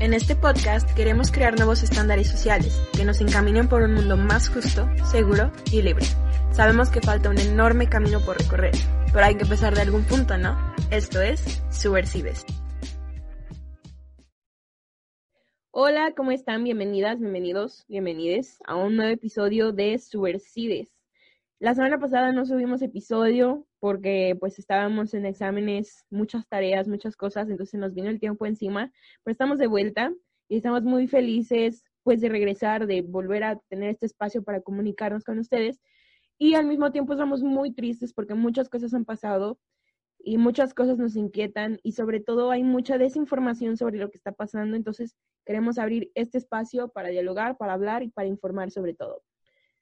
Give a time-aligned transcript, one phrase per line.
[0.00, 4.48] En este podcast queremos crear nuevos estándares sociales que nos encaminen por un mundo más
[4.48, 6.06] justo, seguro y libre.
[6.52, 8.72] Sabemos que falta un enorme camino por recorrer,
[9.12, 10.56] pero hay que empezar de algún punto, ¿no?
[10.90, 12.46] Esto es Subversives.
[15.70, 16.64] Hola, ¿cómo están?
[16.64, 20.88] Bienvenidas, bienvenidos, bienvenides a un nuevo episodio de Subversives.
[21.60, 27.50] La semana pasada no subimos episodio porque pues estábamos en exámenes, muchas tareas, muchas cosas,
[27.50, 28.90] entonces nos vino el tiempo encima,
[29.22, 30.10] pero estamos de vuelta
[30.48, 35.22] y estamos muy felices pues de regresar, de volver a tener este espacio para comunicarnos
[35.22, 35.82] con ustedes
[36.38, 39.60] y al mismo tiempo estamos muy tristes porque muchas cosas han pasado
[40.18, 44.32] y muchas cosas nos inquietan y sobre todo hay mucha desinformación sobre lo que está
[44.32, 45.14] pasando, entonces
[45.44, 49.22] queremos abrir este espacio para dialogar, para hablar y para informar sobre todo.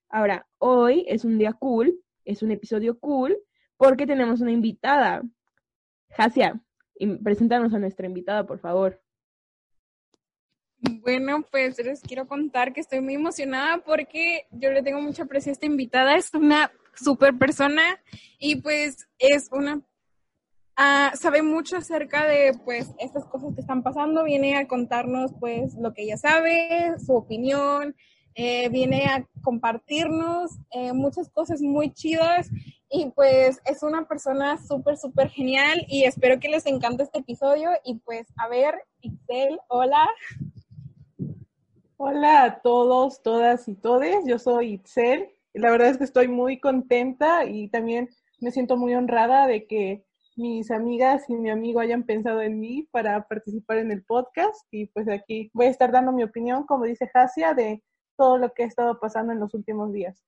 [0.09, 3.37] Ahora, hoy es un día cool, es un episodio cool,
[3.77, 5.23] porque tenemos una invitada.
[6.11, 6.61] Jasia,
[7.23, 9.01] preséntanos a nuestra invitada, por favor.
[10.81, 15.51] Bueno, pues les quiero contar que estoy muy emocionada porque yo le tengo mucha aprecio
[15.51, 16.17] a esta invitada.
[16.17, 17.83] Es una super persona
[18.39, 19.83] y pues es una...
[20.81, 24.23] Uh, sabe mucho acerca de pues estas cosas que están pasando.
[24.23, 27.97] Viene a contarnos pues lo que ella sabe, su opinión,
[28.41, 32.49] eh, viene a compartirnos eh, muchas cosas muy chidas
[32.89, 37.71] y pues es una persona súper, súper genial y espero que les encante este episodio
[37.85, 40.09] y pues a ver, Ixel, hola.
[41.97, 45.31] Hola a todos, todas y todes, yo soy Itzel.
[45.53, 50.05] La verdad es que estoy muy contenta y también me siento muy honrada de que
[50.37, 54.87] mis amigas y mi amigo hayan pensado en mí para participar en el podcast y
[54.87, 57.83] pues aquí voy a estar dando mi opinión, como dice Jasia, de
[58.19, 60.23] todo lo que ha estado pasando en los últimos días.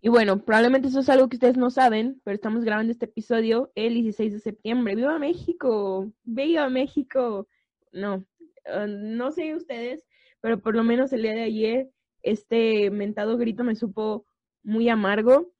[0.00, 3.70] Y bueno, probablemente eso es algo que ustedes no saben, pero estamos grabando este episodio
[3.74, 4.96] el 16 de septiembre.
[4.96, 6.10] ¡Viva México!
[6.24, 7.46] ¡Viva México!
[7.92, 8.24] No,
[8.64, 10.06] ah, no sé ustedes,
[10.40, 11.90] pero por lo menos el día de ayer
[12.22, 14.24] este mentado grito me supo
[14.62, 15.52] muy amargo.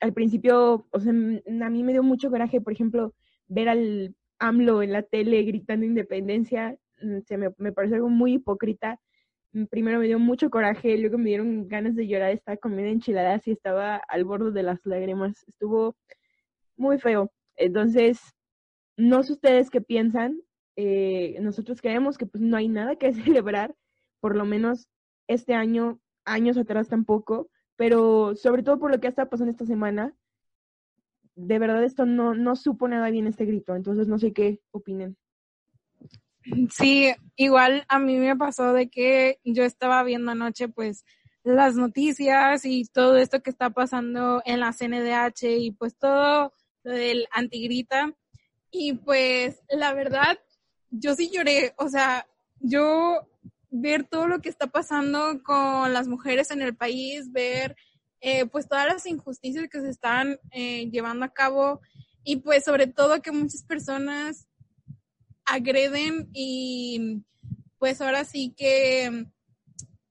[0.00, 3.14] Al principio, o sea, a mí me dio mucho coraje, por ejemplo,
[3.48, 8.34] ver al AMLO en la tele gritando independencia, mm, se me, me pareció algo muy
[8.34, 8.98] hipócrita
[9.70, 13.52] primero me dio mucho coraje, luego me dieron ganas de llorar, estaba comiendo enchiladas y
[13.52, 15.44] estaba al borde de las lágrimas.
[15.46, 15.96] Estuvo
[16.76, 17.30] muy feo.
[17.56, 18.20] Entonces,
[18.96, 20.40] no sé ustedes qué piensan.
[20.76, 23.74] Eh, nosotros creemos que pues no hay nada que celebrar,
[24.20, 24.88] por lo menos
[25.28, 29.66] este año, años atrás tampoco, pero sobre todo por lo que ha estado pasando esta
[29.66, 30.14] semana,
[31.34, 35.16] de verdad esto no, no supo nada bien este grito, entonces no sé qué opinen.
[36.74, 41.04] Sí, igual a mí me pasó de que yo estaba viendo anoche pues
[41.44, 46.52] las noticias y todo esto que está pasando en la CNDH y pues todo
[46.84, 48.14] lo del antigrita.
[48.70, 50.38] Y pues la verdad
[50.90, 52.26] yo sí lloré, o sea,
[52.60, 53.28] yo
[53.70, 57.76] ver todo lo que está pasando con las mujeres en el país, ver
[58.20, 61.80] eh, pues todas las injusticias que se están eh, llevando a cabo
[62.22, 64.48] y pues sobre todo que muchas personas
[65.44, 67.22] agreden y
[67.78, 69.26] pues ahora sí que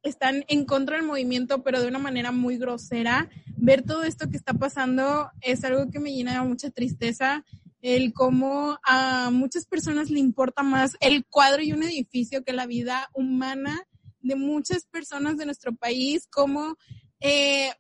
[0.04, 3.30] están en contra del movimiento, pero de una manera muy grosera.
[3.56, 7.46] Ver todo esto que está pasando es algo que me llena de mucha tristeza,
[7.82, 12.68] el cómo a muchas personas le importa más el cuadro y un edificio que la
[12.68, 13.88] vida humana
[14.22, 16.78] de muchas personas de nuestro país, como
[17.20, 17.72] eh,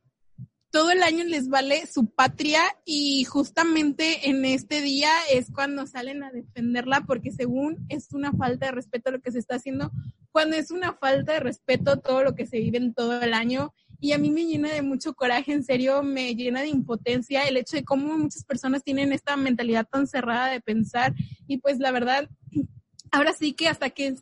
[0.71, 6.23] todo el año les vale su patria y justamente en este día es cuando salen
[6.23, 9.91] a defenderla porque según es una falta de respeto lo que se está haciendo,
[10.31, 13.73] cuando es una falta de respeto todo lo que se vive en todo el año.
[13.99, 17.57] Y a mí me llena de mucho coraje, en serio, me llena de impotencia el
[17.57, 21.13] hecho de cómo muchas personas tienen esta mentalidad tan cerrada de pensar.
[21.47, 22.29] Y pues la verdad
[23.11, 24.15] ahora sí que hasta que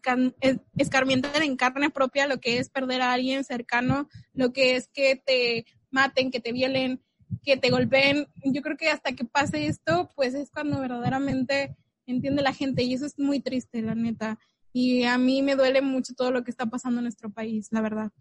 [0.77, 5.15] escarmientan en carne propia lo que es perder a alguien cercano, lo que es que
[5.15, 7.01] te maten, que te violen,
[7.43, 8.27] que te golpeen.
[8.43, 11.75] Yo creo que hasta que pase esto, pues es cuando verdaderamente
[12.05, 14.39] entiende la gente y eso es muy triste, la neta.
[14.71, 17.81] Y a mí me duele mucho todo lo que está pasando en nuestro país, la
[17.81, 18.11] verdad.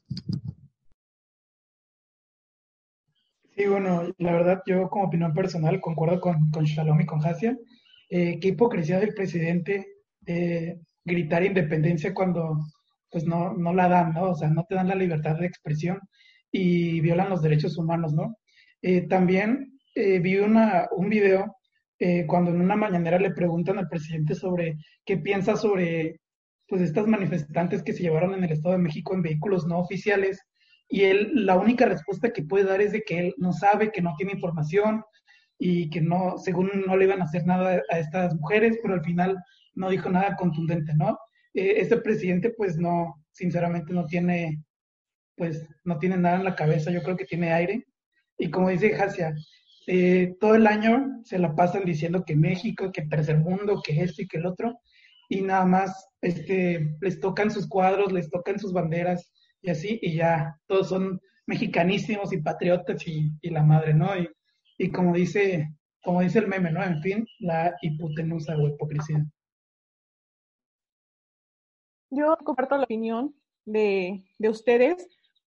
[3.56, 7.58] Sí, bueno, la verdad yo como opinión personal concuerdo con, con Shalom y con Hasia.
[8.08, 9.86] Eh, qué hipocresía del presidente
[10.26, 12.58] eh, gritar independencia cuando
[13.10, 14.30] pues no, no la dan, ¿no?
[14.30, 15.98] O sea, no te dan la libertad de expresión
[16.50, 18.36] y violan los derechos humanos, ¿no?
[18.82, 21.56] Eh, también eh, vi una, un video
[21.98, 26.20] eh, cuando en una mañanera le preguntan al presidente sobre qué piensa sobre
[26.68, 30.40] pues estas manifestantes que se llevaron en el Estado de México en vehículos no oficiales
[30.88, 34.02] y él la única respuesta que puede dar es de que él no sabe, que
[34.02, 35.02] no tiene información
[35.58, 39.04] y que no, según no le iban a hacer nada a estas mujeres, pero al
[39.04, 39.36] final
[39.74, 41.18] no dijo nada contundente, ¿no?
[41.54, 44.62] Eh, este presidente, pues no, sinceramente no tiene,
[45.38, 47.86] pues no tiene nada en la cabeza, yo creo que tiene aire.
[48.36, 49.34] Y como dice Hacia,
[49.86, 54.20] eh, todo el año se la pasan diciendo que México, que tercer mundo, que esto
[54.20, 54.78] y que el otro,
[55.30, 59.32] y nada más este, les tocan sus cuadros, les tocan sus banderas
[59.62, 64.16] y así, y ya todos son mexicanísimos y patriotas y, la madre, ¿no?
[64.16, 64.28] Y,
[64.76, 65.70] y, como dice,
[66.02, 66.84] como dice el meme, ¿no?
[66.84, 69.24] En fin, la hipotenusa o hipocresía.
[72.10, 75.08] Yo comparto la opinión de, de ustedes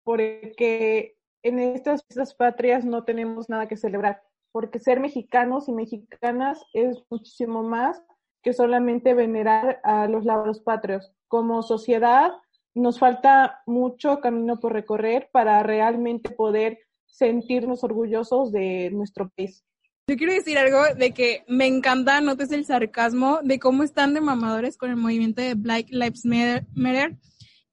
[0.09, 4.23] porque en estas, estas patrias no tenemos nada que celebrar,
[4.53, 8.03] porque ser mexicanos y mexicanas es muchísimo más
[8.43, 11.13] que solamente venerar a los lados patrios.
[11.29, 12.33] Como sociedad
[12.75, 19.63] nos falta mucho camino por recorrer para realmente poder sentirnos orgullosos de nuestro país.
[20.07, 24.23] Yo quiero decir algo de que me encanta, notes el sarcasmo de cómo están de
[24.23, 27.19] mamadores con el movimiento de Black Lives Matter.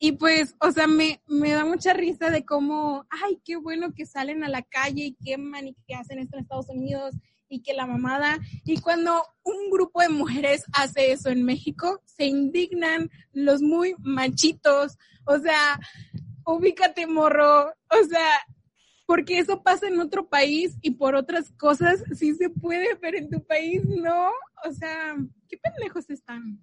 [0.05, 4.05] Y pues, o sea, me, me da mucha risa de cómo, ay, qué bueno que
[4.05, 7.15] salen a la calle y queman y que hacen esto en Estados Unidos
[7.49, 8.37] y que la mamada.
[8.65, 14.95] Y cuando un grupo de mujeres hace eso en México, se indignan los muy machitos.
[15.25, 15.79] O sea,
[16.45, 17.73] ubícate, morro.
[17.89, 18.29] O sea,
[19.07, 23.27] porque eso pasa en otro país y por otras cosas sí se puede, pero en
[23.27, 24.29] tu país no.
[24.69, 25.15] O sea,
[25.49, 26.61] qué pendejos están.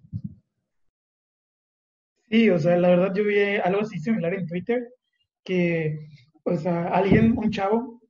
[2.33, 4.81] Sí, o sea, la verdad yo vi algo así similar en Twitter,
[5.43, 5.99] que,
[6.45, 8.01] o sea, alguien, un chavo,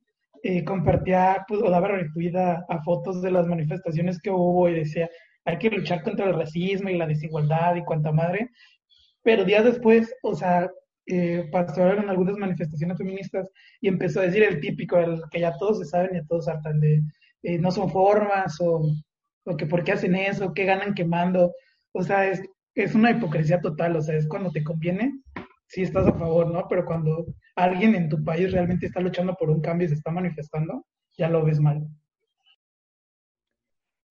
[0.42, 5.10] eh, compartía pues, o daba retweet a, fotos de las manifestaciones que hubo y decía,
[5.44, 8.48] hay que luchar contra el racismo y la desigualdad y cuanta madre.
[9.22, 10.70] Pero días después, o sea,
[11.06, 13.46] eh, pasaron algunas manifestaciones feministas
[13.82, 16.48] y empezó a decir el típico, el que ya todos se saben y ya todos
[16.48, 17.02] hartan de
[17.42, 18.86] eh, no son formas o,
[19.44, 21.52] o, que por qué hacen eso, qué ganan quemando.
[21.92, 22.42] O sea, es,
[22.74, 25.20] es una hipocresía total, o sea, es cuando te conviene,
[25.66, 26.66] sí estás a favor, ¿no?
[26.68, 27.26] Pero cuando
[27.56, 30.84] alguien en tu país realmente está luchando por un cambio y se está manifestando,
[31.16, 31.86] ya lo ves mal.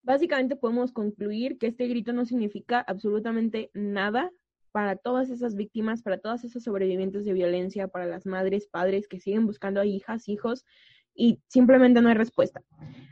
[0.02, 4.32] Básicamente podemos concluir que este grito no significa absolutamente nada
[4.72, 9.20] para todas esas víctimas, para todas esas sobrevivientes de violencia, para las madres, padres que
[9.20, 10.66] siguen buscando a hijas, hijos
[11.14, 12.62] y simplemente no hay respuesta.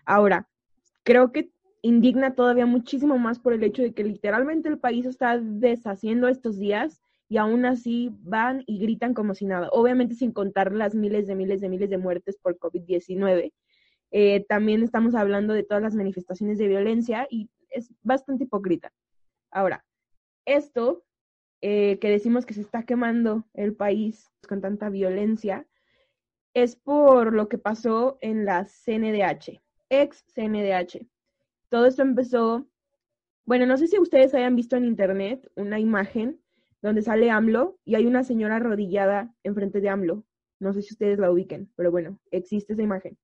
[0.05, 0.49] Ahora,
[1.03, 1.51] creo que
[1.81, 6.57] indigna todavía muchísimo más por el hecho de que literalmente el país está deshaciendo estos
[6.57, 9.69] días y aún así van y gritan como si nada.
[9.71, 13.53] Obviamente sin contar las miles de miles de miles de muertes por COVID-19.
[14.11, 18.91] Eh, también estamos hablando de todas las manifestaciones de violencia y es bastante hipócrita.
[19.49, 19.85] Ahora,
[20.45, 21.03] esto
[21.61, 25.65] eh, que decimos que se está quemando el país con tanta violencia
[26.53, 31.07] es por lo que pasó en la CNDH, ex CNDH.
[31.71, 32.67] Todo esto empezó,
[33.45, 36.41] bueno, no sé si ustedes hayan visto en internet una imagen
[36.81, 40.25] donde sale AMLO y hay una señora arrodillada enfrente de AMLO.
[40.59, 43.17] No sé si ustedes la ubiquen, pero bueno, existe esa imagen.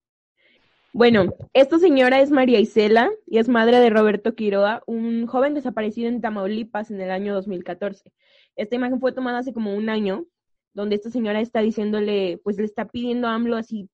[0.93, 6.07] Bueno, esta señora es María Isela y es madre de Roberto Quiroa, un joven desaparecido
[6.07, 8.13] en Tamaulipas en el año 2014.
[8.55, 10.25] Esta imagen fue tomada hace como un año,
[10.73, 13.89] donde esta señora está diciéndole, pues le está pidiendo a AMLO así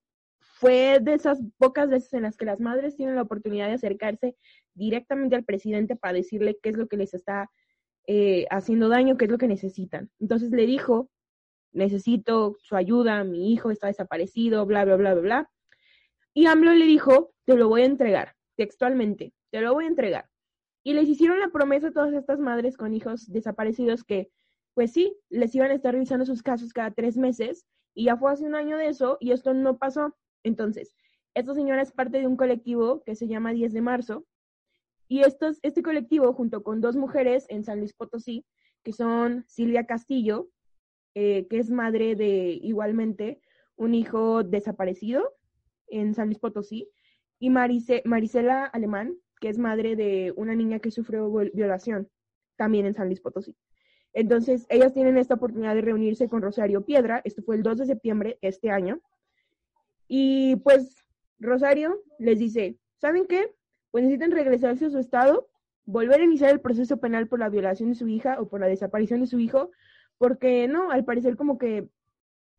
[0.64, 4.38] fue de esas pocas veces en las que las madres tienen la oportunidad de acercarse
[4.74, 7.52] directamente al presidente para decirle qué es lo que les está
[8.08, 10.10] eh, haciendo daño, qué es lo que necesitan.
[10.22, 11.10] Entonces le dijo,
[11.74, 15.52] necesito su ayuda, mi hijo está desaparecido, bla, bla, bla, bla, bla.
[16.34, 20.30] Y AMLO le dijo, te lo voy a entregar, textualmente, te lo voy a entregar.
[20.82, 24.32] Y les hicieron la promesa a todas estas madres con hijos desaparecidos que,
[24.76, 28.32] pues sí, les iban a estar revisando sus casos cada tres meses, y ya fue
[28.32, 30.16] hace un año de eso, y esto no pasó.
[30.44, 30.96] Entonces,
[31.34, 34.26] esta señora es parte de un colectivo que se llama 10 de marzo
[35.08, 38.46] y estos, este colectivo, junto con dos mujeres en San Luis Potosí,
[38.84, 40.50] que son Silvia Castillo,
[41.16, 43.42] eh, que es madre de igualmente
[43.76, 45.34] un hijo desaparecido
[45.88, 46.90] en San Luis Potosí,
[47.40, 52.10] y Marisela Alemán, que es madre de una niña que sufrió violación
[52.56, 53.56] también en San Luis Potosí.
[54.14, 57.86] Entonces, ellas tienen esta oportunidad de reunirse con Rosario Piedra, esto fue el 2 de
[57.88, 59.02] septiembre este año,
[60.16, 61.04] y pues
[61.40, 63.52] Rosario les dice, ¿saben qué?
[63.90, 65.50] Pues necesitan regresarse a su estado,
[65.86, 68.68] volver a iniciar el proceso penal por la violación de su hija o por la
[68.68, 69.72] desaparición de su hijo,
[70.20, 71.90] porque no, al parecer como que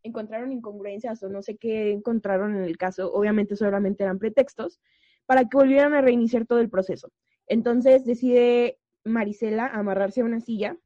[0.03, 4.81] encontraron incongruencias o no sé qué encontraron en el caso, obviamente solamente eran pretextos,
[5.25, 7.13] para que volvieran a reiniciar todo el proceso.
[7.47, 10.77] Entonces decide Marisela amarrarse a una silla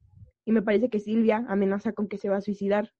[0.45, 2.93] y me parece que Silvia amenaza con que se va a suicidar.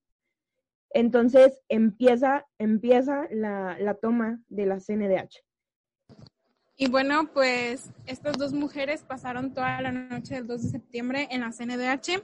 [0.91, 5.43] Entonces empieza, empieza la, toma de la CNDH.
[6.77, 11.41] Y bueno, pues estas dos mujeres pasaron toda la noche del 2 de septiembre en
[11.41, 12.23] la CNDH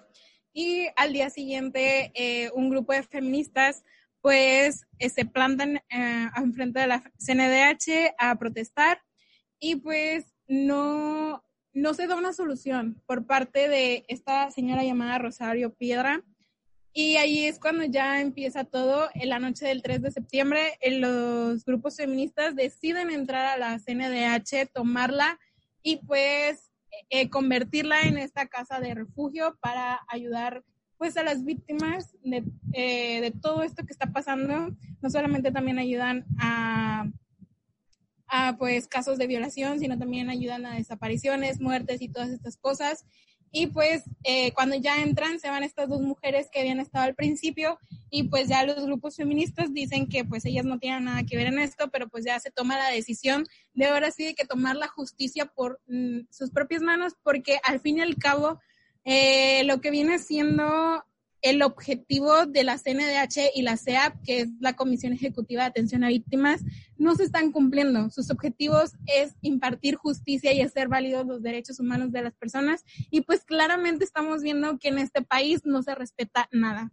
[0.54, 3.84] y al día siguiente eh, un grupo de feministas
[4.22, 9.00] pues eh, se plantan eh, enfrente de la CNDH a protestar
[9.60, 11.44] y pues no,
[11.74, 16.24] no se da una solución por parte de esta señora llamada Rosario Piedra.
[16.98, 19.10] Y ahí es cuando ya empieza todo.
[19.16, 24.72] En la noche del 3 de septiembre, los grupos feministas deciden entrar a la CNDH,
[24.72, 25.38] tomarla
[25.84, 26.72] y pues
[27.10, 30.64] eh, convertirla en esta casa de refugio para ayudar
[30.98, 34.74] pues a las víctimas de, eh, de todo esto que está pasando.
[35.02, 37.12] No solamente también ayudan a,
[38.28, 43.06] a pues casos de violación, sino también ayudan a desapariciones, muertes y todas estas cosas.
[43.58, 47.16] Y pues eh, cuando ya entran, se van estas dos mujeres que habían estado al
[47.16, 51.38] principio y pues ya los grupos feministas dicen que pues ellas no tienen nada que
[51.38, 54.44] ver en esto, pero pues ya se toma la decisión de ahora sí de que
[54.44, 58.60] tomar la justicia por mm, sus propias manos porque al fin y al cabo
[59.06, 61.06] eh, lo que viene siendo
[61.46, 66.04] el objetivo de la CNDH y la CEAP, que es la Comisión Ejecutiva de Atención
[66.04, 66.64] a Víctimas,
[66.98, 68.10] no se están cumpliendo.
[68.10, 72.84] Sus objetivos es impartir justicia y hacer válidos los derechos humanos de las personas.
[73.12, 76.90] Y pues claramente estamos viendo que en este país no se respeta nada.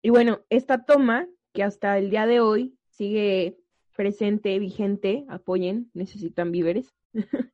[0.00, 3.58] Y bueno, esta toma, que hasta el día de hoy sigue
[3.96, 6.94] presente, vigente, apoyen, necesitan víveres.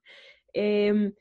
[0.53, 1.15] eh,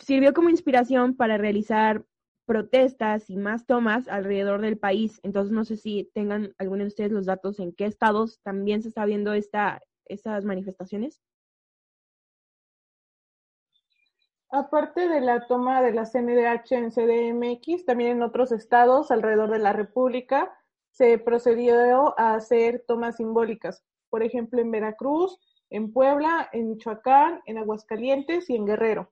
[0.00, 2.04] sirvió como inspiración para realizar
[2.46, 5.20] protestas y más tomas alrededor del país.
[5.22, 8.88] Entonces, no sé si tengan algunos de ustedes los datos en qué estados también se
[8.88, 11.22] está viendo esta, estas manifestaciones.
[14.50, 19.58] Aparte de la toma de la CNDH en CDMX, también en otros estados alrededor de
[19.58, 20.52] la República
[20.90, 23.82] se procedió a hacer tomas simbólicas.
[24.10, 25.38] Por ejemplo, en Veracruz,
[25.70, 29.10] en Puebla, en Michoacán, en Aguascalientes y en Guerrero.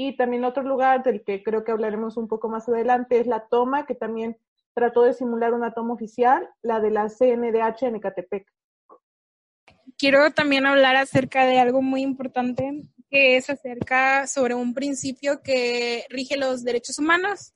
[0.00, 3.48] Y también otro lugar del que creo que hablaremos un poco más adelante es la
[3.48, 4.38] toma, que también
[4.72, 8.46] trató de simular una toma oficial, la de la CNDH en Ecatepec.
[9.96, 16.04] Quiero también hablar acerca de algo muy importante, que es acerca sobre un principio que
[16.10, 17.52] rige los derechos humanos,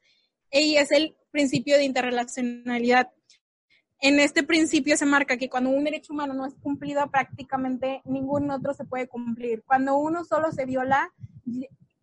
[0.50, 3.12] y es el principio de interrelacionalidad.
[4.00, 8.50] En este principio se marca que cuando un derecho humano no es cumplido, prácticamente ningún
[8.50, 9.62] otro se puede cumplir.
[9.62, 11.12] Cuando uno solo se viola,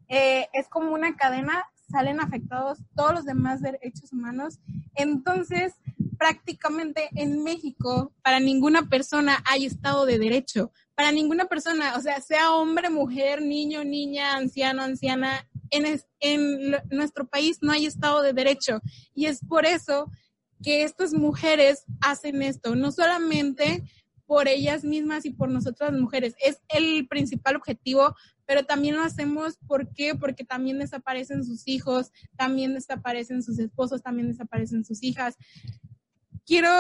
[0.10, 4.60] eh, es como una cadena, salen afectados todos los demás derechos humanos.
[4.96, 5.74] Entonces,
[6.18, 10.72] prácticamente en México, para ninguna persona hay Estado de Derecho.
[10.96, 17.28] Para ninguna persona, o sea, sea hombre, mujer, niño, niña, anciano, anciana, en, en nuestro
[17.28, 18.82] país no hay Estado de Derecho.
[19.16, 20.12] Y es por eso
[20.62, 23.84] que estas mujeres hacen esto, no solamente
[24.30, 26.36] por ellas mismas y por nosotras mujeres.
[26.40, 28.16] Es el principal objetivo,
[28.50, 30.16] pero también lo hacemos ¿por qué?
[30.16, 35.38] porque también desaparecen sus hijos, también desaparecen sus esposos, también desaparecen sus hijas.
[36.48, 36.72] Quiero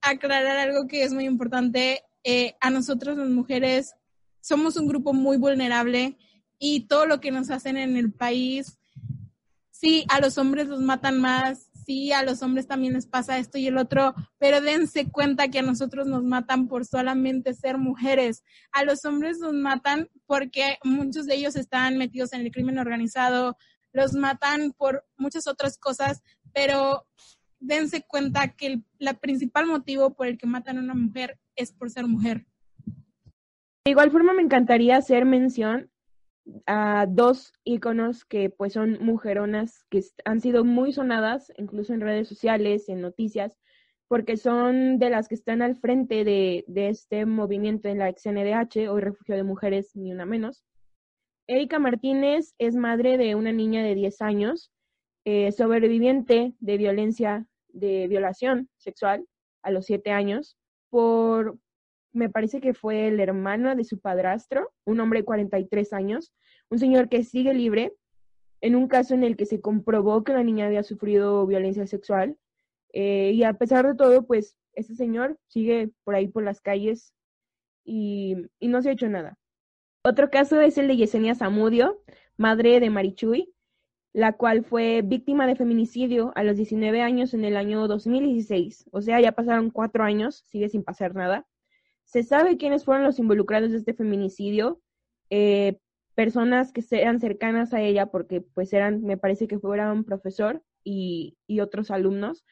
[0.00, 2.02] aclarar algo que es muy importante.
[2.24, 3.94] Eh, a nosotros las mujeres
[4.40, 6.18] somos un grupo muy vulnerable
[6.58, 8.76] y todo lo que nos hacen en el país,
[9.70, 13.58] sí, a los hombres los matan más, sí, a los hombres también les pasa esto
[13.58, 18.42] y el otro, pero dense cuenta que a nosotros nos matan por solamente ser mujeres.
[18.72, 23.56] A los hombres los matan porque muchos de ellos están metidos en el crimen organizado,
[23.92, 26.22] los matan por muchas otras cosas,
[26.52, 27.06] pero
[27.60, 31.72] dense cuenta que el la principal motivo por el que matan a una mujer es
[31.72, 32.46] por ser mujer.
[33.84, 35.90] De igual forma me encantaría hacer mención
[36.66, 42.28] a dos iconos que pues son mujeronas que han sido muy sonadas, incluso en redes
[42.28, 43.58] sociales, en noticias,
[44.08, 48.88] porque son de las que están al frente de, de este movimiento en la XNDH,
[48.90, 50.64] hoy Refugio de Mujeres, ni una menos.
[51.46, 54.70] Erika Martínez es madre de una niña de 10 años,
[55.24, 59.26] eh, sobreviviente de violencia, de violación sexual
[59.62, 60.56] a los 7 años,
[60.90, 61.58] por,
[62.12, 66.32] me parece que fue el hermano de su padrastro, un hombre de 43 años,
[66.70, 67.94] un señor que sigue libre,
[68.60, 72.36] en un caso en el que se comprobó que la niña había sufrido violencia sexual.
[72.92, 77.14] Eh, y a pesar de todo, pues ese señor sigue por ahí por las calles
[77.84, 79.38] y, y no se ha hecho nada.
[80.04, 82.02] Otro caso es el de Yesenia Zamudio,
[82.36, 83.52] madre de Marichuy,
[84.12, 88.86] la cual fue víctima de feminicidio a los 19 años en el año 2016.
[88.92, 91.46] O sea, ya pasaron cuatro años, sigue sin pasar nada.
[92.12, 94.82] Se sabe quiénes fueron los involucrados de este feminicidio,
[95.30, 95.78] eh,
[96.14, 100.62] personas que sean cercanas a ella, porque pues eran, me parece que fuera un profesor
[100.84, 102.44] y, y otros alumnos,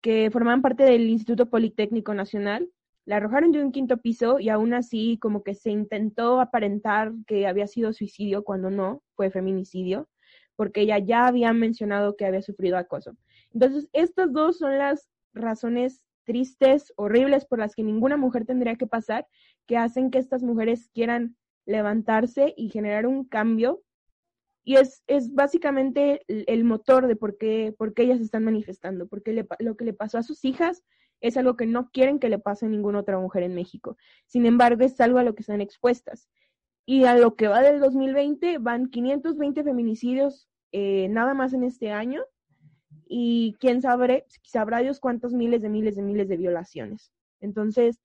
[0.00, 2.68] que formaban parte del Instituto Politécnico Nacional.
[3.04, 7.46] la arrojaron de un quinto piso y aún así como que se intentó aparentar que
[7.46, 10.08] había sido suicidio cuando no, fue feminicidio,
[10.56, 13.16] porque ella ya había mencionado que había sufrido acoso.
[13.52, 18.86] Entonces, estas dos son las razones tristes, horribles por las que ninguna mujer tendría que
[18.86, 19.26] pasar,
[19.66, 23.82] que hacen que estas mujeres quieran levantarse y generar un cambio.
[24.64, 29.46] Y es, es básicamente el, motor de por qué, por qué ellas están manifestando, porque
[29.58, 30.82] lo que le pasó a sus hijas
[31.20, 33.96] es algo que no quieren que le pase a ninguna otra mujer en México.
[34.26, 36.28] Sin embargo, es algo a lo que están expuestas.
[36.86, 41.92] Y a lo que va del 2020 van 520 feminicidios eh, nada más en este
[41.92, 42.22] año
[43.06, 47.12] y quién sabe, sabrá Dios cuántos miles de miles de miles de violaciones.
[47.40, 48.00] Entonces,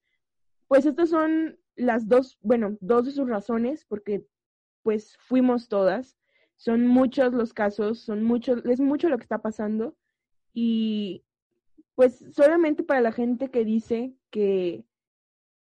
[0.68, 4.26] pues estas son las dos, bueno, dos de sus razones, porque
[4.84, 6.18] pues fuimos todas,
[6.56, 9.96] son muchos los casos, son muchos, es mucho lo que está pasando
[10.54, 11.24] y
[11.96, 14.84] pues solamente para la gente que dice que,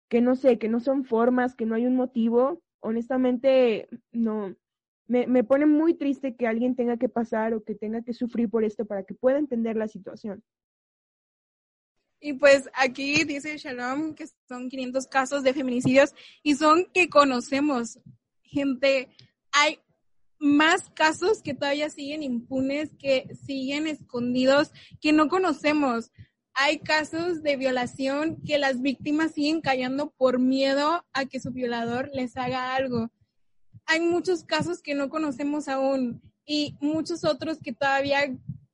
[0.09, 4.55] que no sé, que no son formas, que no hay un motivo, honestamente no,
[5.09, 8.49] me, me pone muy triste que alguien tenga que pasar o que tenga que sufrir
[8.49, 10.43] por esto para que pueda entender la situación.
[12.21, 16.13] Y pues aquí dice Shalom que son 500 casos de feminicidios
[16.43, 17.99] y son que conocemos.
[18.43, 19.09] Gente,
[19.51, 19.79] hay
[20.37, 26.11] más casos que todavía siguen impunes, que siguen escondidos, que no conocemos.
[26.53, 32.09] Hay casos de violación que las víctimas siguen callando por miedo a que su violador
[32.13, 33.11] les haga algo.
[33.89, 38.19] Hay muchos casos que no conocemos aún y muchos otros que todavía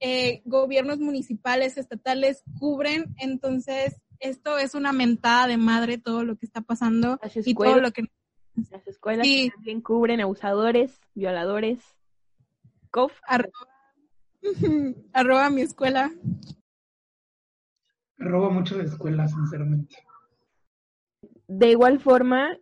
[0.02, 3.16] eh, gobiernos municipales, estatales cubren.
[3.18, 7.92] Entonces, esto es una mentada de madre todo lo que está pasando y todo lo
[7.92, 8.10] que
[8.70, 11.80] las escuelas también cubren abusadores, violadores.
[12.92, 13.14] Cof.
[15.14, 16.12] Arroba, mi escuela.
[18.20, 19.96] Arroba mucho de escuela, sinceramente.
[21.48, 22.58] De igual forma,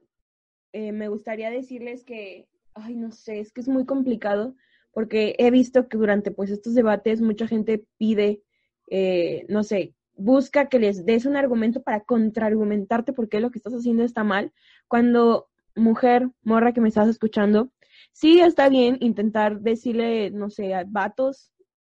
[0.73, 4.55] eh, me gustaría decirles que, ay, no sé, es que es muy complicado
[4.91, 8.43] porque he visto que durante pues estos debates mucha gente pide,
[8.89, 13.57] eh, no sé, busca que les des un argumento para contraargumentarte por qué lo que
[13.57, 14.51] estás haciendo está mal,
[14.87, 17.71] cuando mujer, morra que me estás escuchando,
[18.11, 21.51] sí está bien intentar decirle, no sé, a vatos,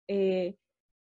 [0.07, 0.55] eh,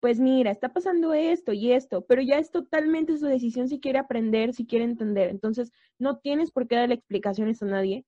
[0.04, 3.98] pues mira, está pasando esto y esto, pero ya es totalmente su decisión si quiere
[3.98, 5.30] aprender, si quiere entender.
[5.30, 8.04] Entonces, no tienes por qué darle explicaciones a nadie,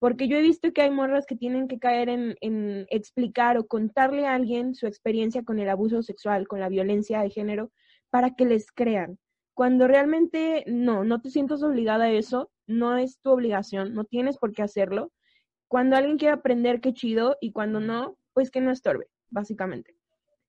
[0.00, 3.68] porque yo he visto que hay morras que tienen que caer en, en explicar o
[3.68, 7.70] contarle a alguien su experiencia con el abuso sexual, con la violencia de género,
[8.10, 9.16] para que les crean.
[9.54, 14.36] Cuando realmente no, no te sientas obligada a eso, no es tu obligación, no tienes
[14.36, 15.12] por qué hacerlo.
[15.68, 19.95] Cuando alguien quiere aprender, qué chido, y cuando no, pues que no estorbe, básicamente.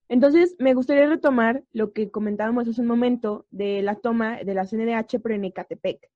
[0.10, 4.66] Entonces, me gustaría retomar lo que comentábamos hace un momento de la toma de la
[4.66, 6.10] CNDH pero en Ecatepec.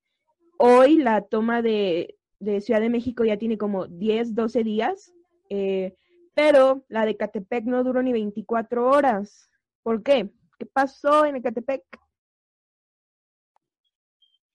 [0.58, 2.18] Hoy la toma de,
[2.62, 5.14] Ciudad de México ya tiene como 10, 12 días,
[5.50, 5.96] eh,
[6.34, 9.50] pero la de Ecatepec no duró ni 24 horas.
[9.84, 10.32] ¿Por qué?
[10.58, 11.84] ¿Qué pasó en Ecatepec?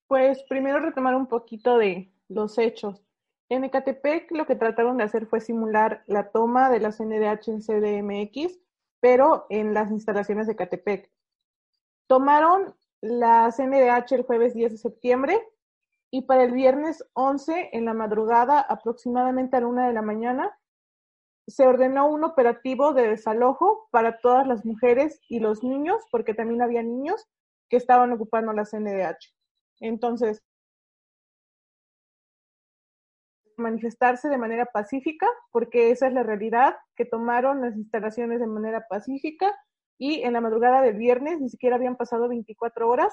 [0.08, 3.02] Pues primero retomar un poquito de los hechos.
[3.48, 7.60] En Ecatepec lo que trataron de hacer fue simular la toma de la CNDH en
[7.60, 8.58] CDMX,
[9.06, 11.08] pero en las instalaciones de Ecatepec.
[12.08, 15.48] Tomaron la CNDH el jueves 10 de septiembre
[16.10, 20.58] y para el viernes 11 en la madrugada, aproximadamente a la una de la mañana,
[21.46, 26.60] se ordenó un operativo de desalojo para todas las mujeres y los niños, porque también
[26.60, 27.28] había niños
[27.68, 29.32] que estaban ocupando la CNDH.
[29.78, 30.42] Entonces,
[33.56, 38.86] manifestarse de manera pacífica, porque esa es la realidad, que tomaron las instalaciones de manera
[38.88, 39.54] pacífica
[39.98, 43.12] y en la madrugada del viernes, ni siquiera habían pasado 24 horas,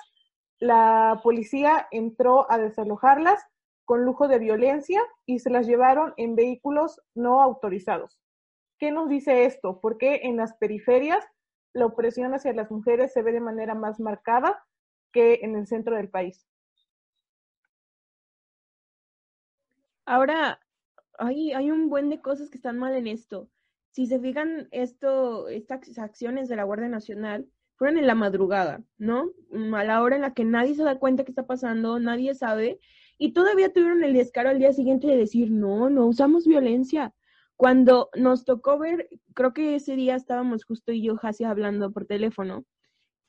[0.59, 3.43] la policía entró a desalojarlas
[3.85, 8.19] con lujo de violencia y se las llevaron en vehículos no autorizados.
[8.79, 9.79] ¿Qué nos dice esto?
[9.81, 11.25] Porque en las periferias
[11.73, 14.63] la opresión hacia las mujeres se ve de manera más marcada
[15.11, 16.47] que en el centro del país.
[20.05, 20.59] Ahora,
[21.17, 23.49] hay, hay un buen de cosas que están mal en esto.
[23.91, 29.31] Si se fijan, esto, estas acciones de la Guardia Nacional fueron en la madrugada, ¿no?
[29.51, 32.33] Mm, a la hora en la que nadie se da cuenta que está pasando, nadie
[32.35, 32.79] sabe,
[33.17, 37.13] y todavía tuvieron el descaro al día siguiente de decir, no, no usamos violencia.
[37.55, 42.65] Cuando nos tocó ver, creo que ese día estábamos justo y yo, hablando por teléfono,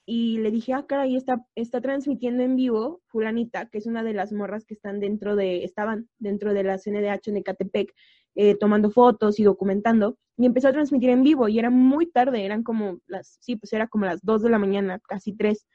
[0.07, 4.13] y le dije, ah, caray, está, está transmitiendo en vivo fulanita, que es una de
[4.13, 7.95] las morras que están dentro de, estaban dentro de la CNDH en Ecatepec,
[8.35, 12.45] eh, tomando fotos y documentando, y empezó a transmitir en vivo, y era muy tarde,
[12.45, 15.67] eran como las, sí, pues era como las dos de la mañana, casi tres.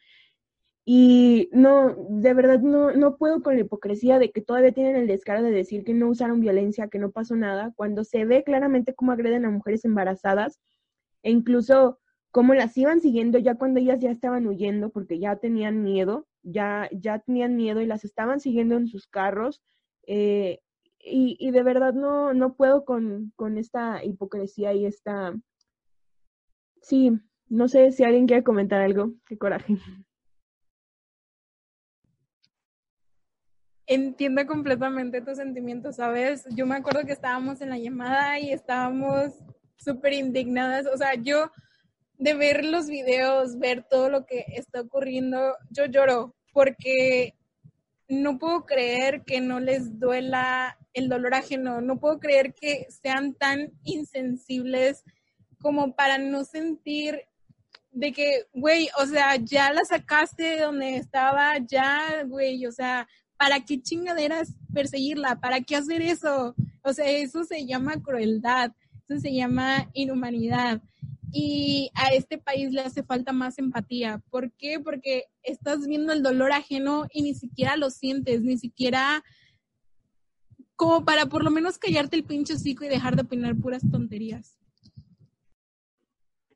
[0.86, 5.08] Y no, de verdad no, no puedo con la hipocresía de que todavía tienen el
[5.08, 8.96] descaro de decir que no usaron violencia, que no pasó nada, cuando se ve claramente
[8.96, 10.60] cómo agreden a mujeres embarazadas
[11.24, 11.99] e incluso
[12.32, 16.90] cómo las iban siguiendo ya cuando ellas ya estaban huyendo porque ya tenían miedo, ya,
[16.92, 19.62] ya tenían miedo y las estaban siguiendo en sus carros.
[20.06, 20.62] Eh,
[21.00, 25.34] y, y, de verdad no, no puedo con, con esta hipocresía y esta...
[26.82, 27.12] Sí,
[27.48, 29.14] no sé si alguien quiere comentar algo.
[29.26, 29.78] Qué coraje.
[33.88, 36.46] Entiendo completamente tus sentimientos, ¿sabes?
[36.52, 39.34] Yo me acuerdo que estábamos en la llamada y estábamos
[39.78, 40.86] súper indignadas.
[40.86, 41.50] O sea, yo
[42.20, 47.34] de ver los videos, ver todo lo que está ocurriendo, yo lloro porque
[48.10, 53.34] no puedo creer que no les duela el dolor ajeno, no puedo creer que sean
[53.34, 55.04] tan insensibles
[55.62, 57.22] como para no sentir
[57.92, 63.08] de que, güey, o sea, ya la sacaste de donde estaba, ya, güey, o sea,
[63.38, 65.40] ¿para qué chingaderas perseguirla?
[65.40, 66.54] ¿Para qué hacer eso?
[66.84, 68.72] O sea, eso se llama crueldad,
[69.08, 70.82] eso se llama inhumanidad.
[71.32, 74.22] Y a este país le hace falta más empatía.
[74.30, 74.80] ¿Por qué?
[74.80, 79.24] Porque estás viendo el dolor ajeno y ni siquiera lo sientes, ni siquiera
[80.76, 84.59] como para por lo menos callarte el pinche hocico y dejar de opinar puras tonterías.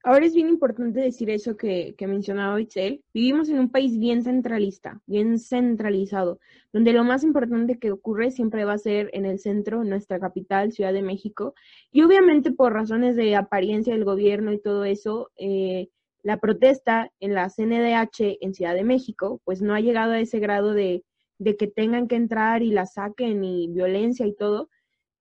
[0.05, 3.01] Ahora es bien importante decir eso que, que mencionaba Itzel.
[3.13, 6.41] Vivimos en un país bien centralista, bien centralizado,
[6.73, 10.73] donde lo más importante que ocurre siempre va a ser en el centro, nuestra capital,
[10.73, 11.55] Ciudad de México.
[11.89, 15.87] Y obviamente por razones de apariencia del gobierno y todo eso, eh,
[16.21, 20.39] la protesta en la CNDH en Ciudad de México, pues no ha llegado a ese
[20.39, 21.05] grado de,
[21.39, 24.69] de que tengan que entrar y la saquen y violencia y todo.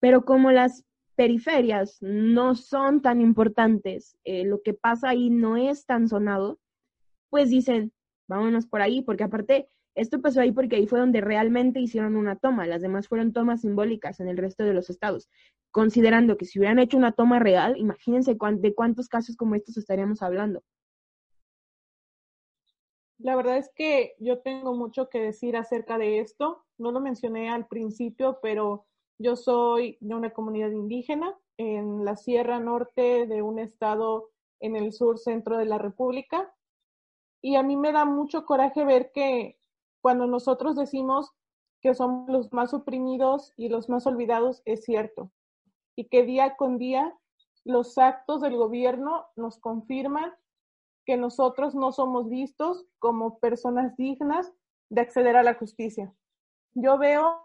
[0.00, 0.84] Pero como las
[1.16, 6.58] periferias no son tan importantes, eh, lo que pasa ahí no es tan sonado,
[7.30, 7.92] pues dicen,
[8.28, 12.36] vámonos por ahí, porque aparte, esto pasó ahí porque ahí fue donde realmente hicieron una
[12.36, 15.28] toma, las demás fueron tomas simbólicas en el resto de los estados,
[15.70, 20.22] considerando que si hubieran hecho una toma real, imagínense de cuántos casos como estos estaríamos
[20.22, 20.62] hablando.
[23.18, 26.64] La verdad es que yo tengo mucho que decir acerca de esto.
[26.76, 28.86] No lo mencioné al principio, pero
[29.18, 34.92] yo soy de una comunidad indígena en la Sierra Norte de un estado en el
[34.92, 36.52] sur centro de la República.
[37.40, 39.58] Y a mí me da mucho coraje ver que
[40.00, 41.32] cuando nosotros decimos
[41.80, 45.30] que somos los más oprimidos y los más olvidados, es cierto.
[45.96, 47.16] Y que día con día
[47.64, 50.32] los actos del gobierno nos confirman
[51.04, 54.52] que nosotros no somos vistos como personas dignas
[54.88, 56.14] de acceder a la justicia.
[56.74, 57.42] Yo veo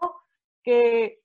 [0.62, 1.22] que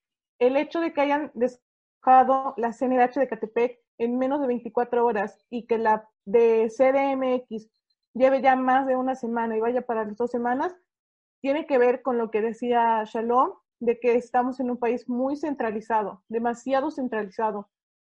[0.48, 5.38] el hecho de que hayan dejado la CNDH de Catepec en menos de 24 horas
[5.50, 7.70] y que la de CDMX
[8.14, 10.76] lleve ya más de una semana y vaya para las dos semanas,
[11.42, 15.36] tiene que ver con lo que decía Shalom, de que estamos en un país muy
[15.36, 17.70] centralizado, demasiado centralizado,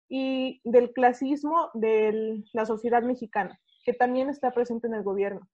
[0.10, 5.48] y del clasismo de la sociedad mexicana, que también está presente en el gobierno.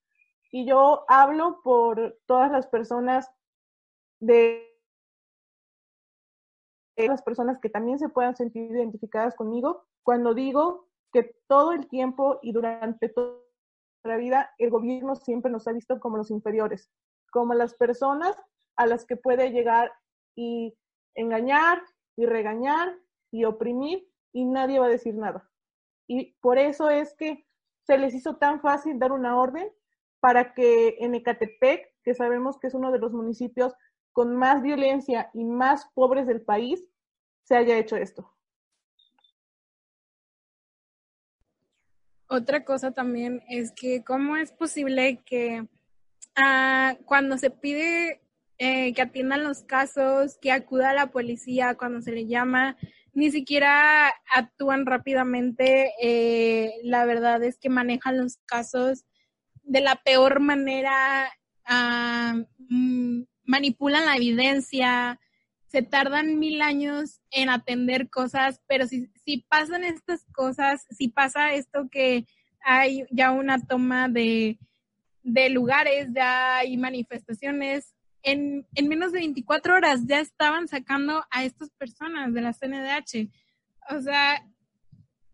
[0.51, 3.29] Y yo hablo por todas las personas
[4.19, 4.68] de
[7.07, 12.39] las personas que también se puedan sentir identificadas conmigo cuando digo que todo el tiempo
[12.41, 13.37] y durante toda
[14.03, 16.89] la vida el gobierno siempre nos ha visto como los inferiores,
[17.31, 18.35] como las personas
[18.75, 19.91] a las que puede llegar
[20.35, 20.77] y
[21.15, 21.81] engañar
[22.15, 22.97] y regañar
[23.31, 25.49] y oprimir y nadie va a decir nada.
[26.07, 27.45] Y por eso es que
[27.83, 29.69] se les hizo tan fácil dar una orden
[30.19, 33.73] para que en Ecatepec, que sabemos que es uno de los municipios
[34.11, 36.85] con más violencia y más pobres del país,
[37.49, 38.31] se haya hecho esto.
[42.27, 45.67] Otra cosa también es que cómo es posible que
[46.35, 48.21] ah, cuando se pide
[48.59, 52.77] eh, que atiendan los casos, que acuda a la policía cuando se le llama,
[53.13, 55.91] ni siquiera actúan rápidamente.
[55.99, 59.05] Eh, la verdad es que manejan los casos
[59.63, 61.31] de la peor manera,
[61.65, 65.19] ah, mm, manipulan la evidencia,
[65.69, 71.53] se tardan mil años en atender cosas, pero si, si pasan estas cosas, si pasa
[71.53, 72.25] esto que
[72.61, 74.57] hay ya una toma de,
[75.21, 81.45] de lugares, ya hay manifestaciones, en, en, menos de 24 horas ya estaban sacando a
[81.45, 83.29] estas personas de la CNDH.
[83.91, 84.45] O sea,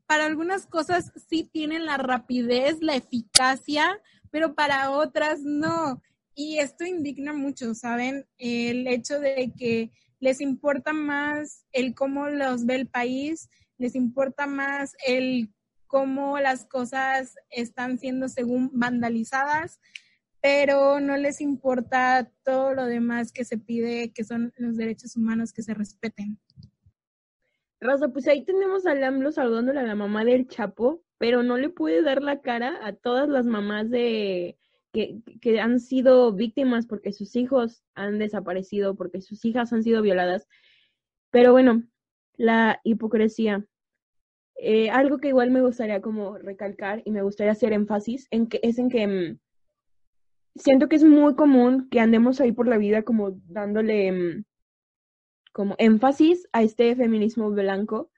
[0.06, 4.00] para algunas cosas sí tienen la rapidez, la eficacia,
[4.32, 6.02] pero para otras no.
[6.36, 8.28] Y esto indigna mucho, ¿saben?
[8.38, 14.48] El hecho de que les importa más el cómo los ve el país, les importa
[14.48, 15.50] más el
[15.88, 19.80] cómo las cosas están siendo según vandalizadas,
[20.42, 25.54] pero no les importa todo lo demás que se pide, que son los derechos humanos
[25.54, 26.40] que se respeten.
[27.80, 31.70] Raza, pues ahí tenemos a Lamblo saludándole a la mamá del Chapo, pero no le
[31.70, 34.58] puede dar la cara a todas las mamás de
[34.96, 40.48] que, han sido víctimas porque sus hijos han desaparecido, porque sus hijas han sido violadas.
[41.32, 41.84] Pero bueno,
[42.38, 43.66] la hipocresía.
[44.58, 48.62] Eh, algo que igual me gustaría como recalcar y me gustaría hacer énfasis en que
[48.64, 49.40] es en que mm,
[50.56, 54.46] siento que es muy común que andemos ahí por la vida como dándole mm,
[55.52, 58.10] como énfasis a este feminismo blanco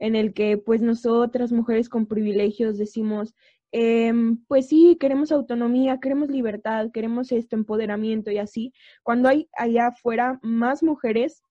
[0.00, 3.36] en el que pues nosotras mujeres con privilegios decimos
[3.76, 9.88] em, pues sí, queremos autonomía, queremos libertad, queremos este empoderamiento y así, cuando hay allá
[9.88, 11.42] afuera más mujeres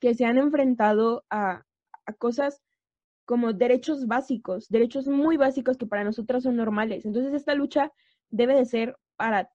[0.00, 1.64] que se han enfrentado a,
[2.04, 2.60] a cosas
[3.24, 7.06] como derechos básicos, derechos muy básicos que para nosotras son normales.
[7.06, 7.90] Entonces esta lucha
[8.28, 9.50] debe de ser para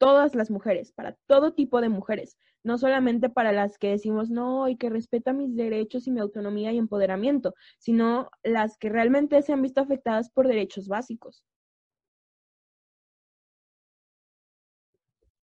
[0.00, 4.66] todas las mujeres, para todo tipo de mujeres, no solamente para las que decimos no
[4.66, 9.52] y que respeta mis derechos y mi autonomía y empoderamiento, sino las que realmente se
[9.52, 11.44] han visto afectadas por derechos básicos.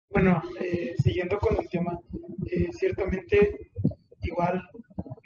[0.09, 1.99] Bueno, eh, siguiendo con el tema,
[2.47, 3.73] eh, ciertamente
[4.23, 4.63] igual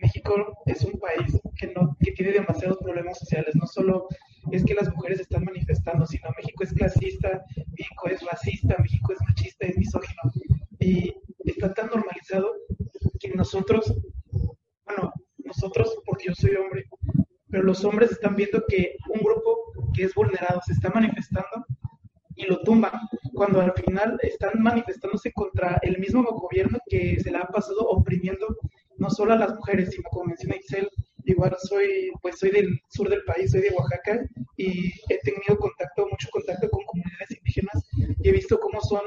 [0.00, 0.34] México
[0.66, 4.08] es un país que, no, que tiene demasiados problemas sociales, no solo
[4.50, 7.42] es que las mujeres están manifestando, sino México es clasista,
[7.76, 10.22] México es racista, México es machista, es misógino.
[10.80, 11.14] Y
[11.44, 12.52] está tan normalizado
[13.20, 13.92] que nosotros,
[14.84, 16.84] bueno, nosotros, porque yo soy hombre,
[17.50, 21.66] pero los hombres están viendo que un grupo que es vulnerado se está manifestando
[22.36, 22.92] y lo tumban,
[23.34, 28.46] cuando al final están manifestándose contra el mismo gobierno que se le ha pasado oprimiendo
[29.08, 30.88] no solo a las mujeres, sino como menciona Excel,
[31.24, 34.20] igual soy, pues soy del sur del país, soy de Oaxaca
[34.56, 37.86] y he tenido contacto, mucho contacto con comunidades indígenas
[38.22, 39.02] y he visto cómo son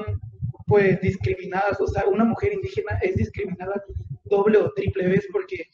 [0.66, 3.80] pues discriminadas, o sea, una mujer indígena es discriminada
[4.24, 5.66] doble o triple vez porque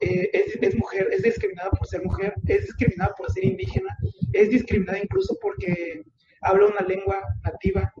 [0.00, 3.96] eh, es, es, mujer, es discriminada por ser mujer, es discriminada por ser indígena,
[4.32, 6.02] es discriminada incluso porque
[6.40, 7.92] habla una lengua nativa,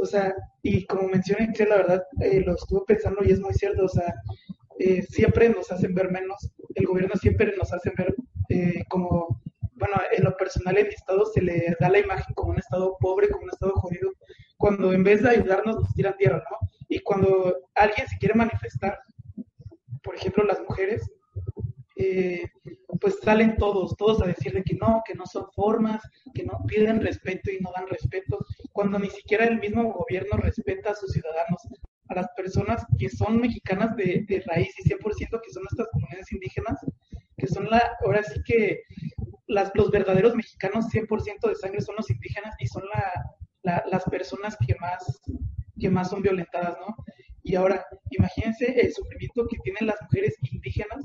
[0.00, 3.84] o sea, y como mencioné, la verdad, eh, lo estuve pensando y es muy cierto,
[3.84, 4.14] o sea,
[4.78, 8.14] eh, siempre nos hacen ver menos, el gobierno siempre nos hace ver
[8.48, 9.40] eh, como,
[9.74, 13.28] bueno, en lo personal en estado se le da la imagen como un estado pobre,
[13.28, 14.12] como un estado jodido,
[14.56, 16.68] cuando en vez de ayudarnos nos tiran tierra, ¿no?
[16.88, 18.98] Y cuando alguien se quiere manifestar,
[20.02, 21.10] por ejemplo las mujeres,
[21.96, 22.48] eh,
[23.00, 26.00] pues salen todos, todos a decirle que no, que no son formas,
[26.34, 28.38] que no piden respeto y no dan respeto,
[28.72, 31.62] cuando ni siquiera el mismo gobierno respeta a sus ciudadanos,
[32.08, 36.32] a las personas que son mexicanas de, de raíz y 100% que son nuestras comunidades
[36.32, 36.78] indígenas,
[37.36, 38.82] que son la, ahora sí que
[39.46, 44.56] las, los verdaderos mexicanos 100% de sangre son los indígenas y son la, las personas
[44.66, 45.20] que más,
[45.78, 46.94] que más son violentadas, ¿no?
[47.42, 51.02] Y ahora, imagínense el sufrimiento que tienen las mujeres indígenas,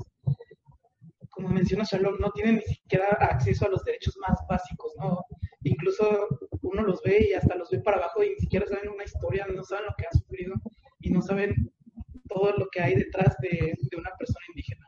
[1.30, 5.24] como menciona Shalom, no tienen ni siquiera acceso a los derechos más básicos, ¿no?
[5.62, 6.28] Incluso
[6.62, 9.46] uno los ve y hasta los ve para abajo y ni siquiera saben una historia,
[9.46, 10.54] no saben lo que han sufrido
[11.14, 11.72] no saben
[12.28, 14.86] todo lo que hay detrás de, una persona indígena.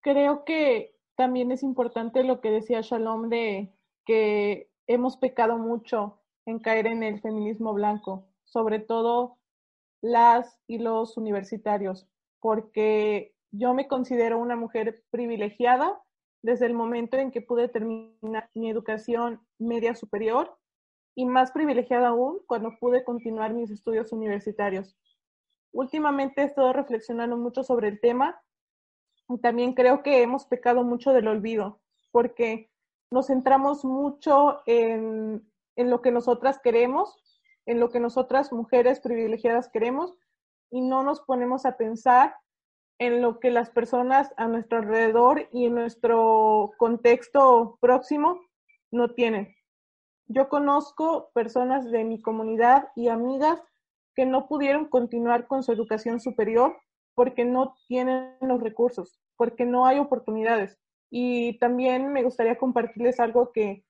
[0.00, 3.72] Creo que también es importante lo que decía Shalom de
[4.04, 9.38] que hemos pecado mucho en caer en el feminismo blanco, sobre todo
[10.00, 12.06] las y los universitarios,
[12.40, 16.00] porque yo me considero una mujer privilegiada
[16.42, 20.56] desde el momento en que pude terminar mi educación media superior
[21.14, 24.96] y más privilegiada aún cuando pude continuar mis estudios universitarios.
[25.72, 28.40] Últimamente he estado reflexionando mucho sobre el tema
[29.28, 31.80] y también creo que hemos pecado mucho del olvido,
[32.12, 32.70] porque
[33.10, 35.46] nos centramos mucho en,
[35.76, 37.16] en lo que nosotras queremos,
[37.66, 40.14] en lo que nosotras mujeres privilegiadas queremos,
[40.70, 42.34] y no nos ponemos a pensar
[42.98, 48.40] en lo que las personas a nuestro alrededor y en nuestro contexto próximo
[48.90, 49.54] no tienen.
[50.26, 53.62] Yo conozco personas de mi comunidad y amigas
[54.14, 56.76] que no pudieron continuar con su educación superior
[57.14, 60.78] porque no tienen los recursos, porque no hay oportunidades.
[61.10, 63.84] Y también me gustaría compartirles algo que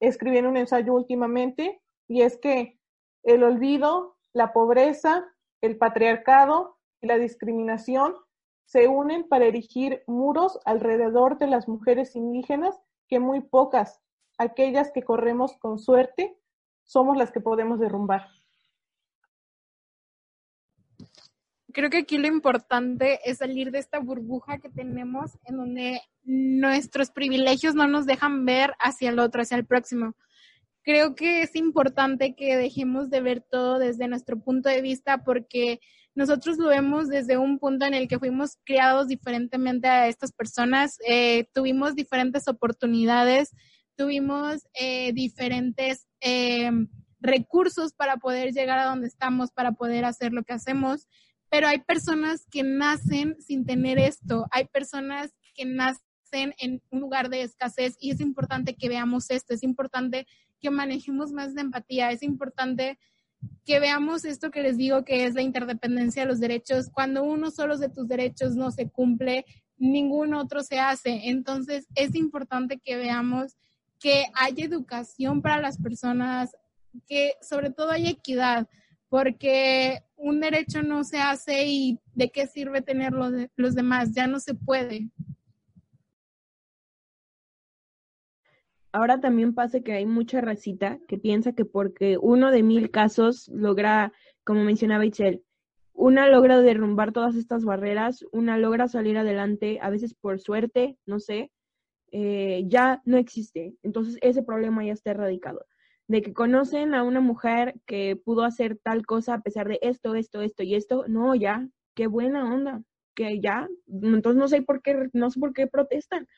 [0.00, 2.78] escribí en un ensayo últimamente, y es que
[3.22, 5.26] el olvido, la pobreza,
[5.60, 8.14] el patriarcado y la discriminación
[8.64, 14.00] se unen para erigir muros alrededor de las mujeres indígenas que muy pocas,
[14.38, 16.36] aquellas que corremos con suerte,
[16.82, 18.26] somos las que podemos derrumbar.
[21.74, 27.10] creo que aquí lo importante es salir de esta burbuja que tenemos en donde nuestros
[27.10, 30.14] privilegios no nos dejan ver hacia el otro, hacia el próximo.
[30.82, 35.80] Creo que es importante que dejemos de ver todo desde nuestro punto de vista porque
[36.14, 40.98] nosotros lo vemos desde un punto en el que fuimos criados diferentemente a estas personas,
[41.06, 43.54] eh, tuvimos diferentes oportunidades,
[43.96, 46.70] tuvimos eh, diferentes eh,
[47.20, 51.08] recursos para poder llegar a donde estamos, para poder hacer lo que hacemos
[51.54, 57.28] pero hay personas que nacen sin tener esto, hay personas que nacen en un lugar
[57.28, 60.26] de escasez y es importante que veamos esto, es importante
[60.58, 62.98] que manejemos más de empatía, es importante
[63.64, 66.90] que veamos esto que les digo que es la interdependencia de los derechos.
[66.92, 69.44] Cuando uno solo de tus derechos no se cumple,
[69.78, 71.28] ningún otro se hace.
[71.28, 73.56] Entonces es importante que veamos
[73.98, 76.54] que hay educación para las personas,
[77.06, 78.68] que sobre todo hay equidad
[79.08, 84.40] porque un derecho no se hace y de qué sirve tenerlo los demás, ya no
[84.40, 85.08] se puede.
[88.94, 93.48] Ahora también pasa que hay mucha racita que piensa que porque uno de mil casos
[93.48, 94.12] logra,
[94.44, 95.42] como mencionaba Itzel,
[95.92, 101.18] una logra derrumbar todas estas barreras, una logra salir adelante, a veces por suerte, no
[101.18, 101.50] sé,
[102.12, 103.74] eh, ya no existe.
[103.82, 105.66] Entonces ese problema ya está erradicado
[106.06, 110.14] de que conocen a una mujer que pudo hacer tal cosa a pesar de esto,
[110.14, 112.80] esto, esto y esto, no, ya, qué buena onda,
[113.16, 116.28] que ya, entonces no sé por qué, no sé por qué protestan.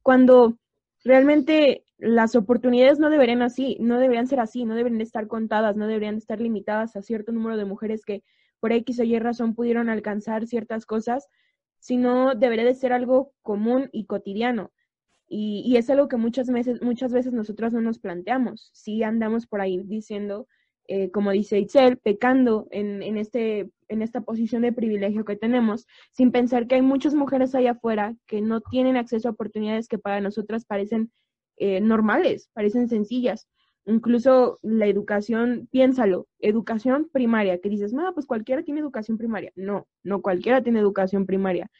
[0.00, 0.56] Cuando
[1.04, 5.86] realmente las oportunidades no deberían así, no deberían ser así, no deberían estar contadas, no
[5.86, 8.22] deberían estar limitadas a cierto número de mujeres que
[8.60, 11.28] por X o Y razón pudieron alcanzar ciertas cosas,
[11.78, 14.72] sino debería de ser algo común y cotidiano.
[15.28, 18.70] Y, es algo que muchas veces, muchas veces nosotros no nos planteamos.
[18.72, 20.46] Si andamos por ahí diciendo,
[20.86, 25.86] eh, como dice Itzel, pecando en, en, este, en esta posición de privilegio que tenemos,
[26.12, 29.98] sin pensar que hay muchas mujeres allá afuera que no tienen acceso a oportunidades que
[29.98, 31.10] para nosotras parecen
[31.56, 33.48] eh, normales, parecen sencillas.
[33.84, 39.52] Incluso la educación, piénsalo, educación primaria, que dices, no, pues cualquiera tiene educación primaria.
[39.54, 41.70] No, no cualquiera tiene educación primaria.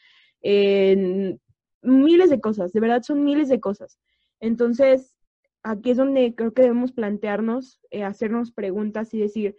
[0.43, 1.37] Eh,
[1.83, 3.99] miles de cosas, de verdad son miles de cosas.
[4.41, 5.17] Entonces,
[5.63, 9.57] aquí es donde creo que debemos plantearnos, eh, hacernos preguntas y decir,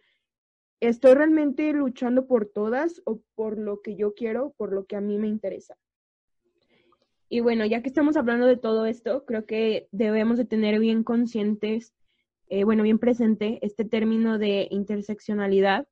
[0.80, 5.02] ¿estoy realmente luchando por todas o por lo que yo quiero, por lo que a
[5.02, 5.76] mí me interesa?
[7.30, 11.04] Y bueno, ya que estamos hablando de todo esto, creo que debemos de tener bien
[11.04, 11.94] conscientes,
[12.48, 15.88] eh, bueno, bien presente este término de interseccionalidad,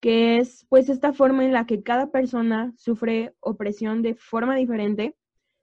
[0.00, 5.16] que es pues esta forma en la que cada persona sufre opresión de forma diferente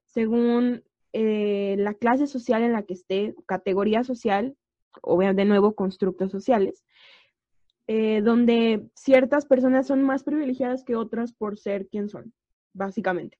[0.05, 0.83] según
[1.13, 4.55] eh, la clase social en la que esté, categoría social,
[5.01, 6.83] o de nuevo constructos sociales,
[7.87, 12.33] eh, donde ciertas personas son más privilegiadas que otras por ser quien son,
[12.73, 13.37] básicamente.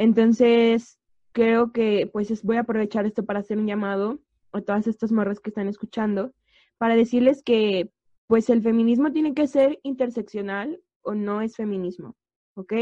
[0.00, 0.98] Entonces,
[1.32, 4.18] creo que pues voy a aprovechar esto para hacer un llamado
[4.50, 6.32] a todas estas morras que están escuchando,
[6.78, 7.92] para decirles que
[8.26, 12.16] pues el feminismo tiene que ser interseccional o no es feminismo,
[12.54, 12.72] ¿ok?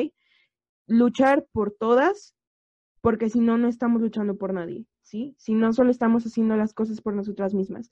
[0.86, 2.36] Luchar por todas
[3.00, 5.34] porque si no, no estamos luchando por nadie, ¿sí?
[5.38, 7.90] Si no, solo estamos haciendo las cosas por nosotras mismas.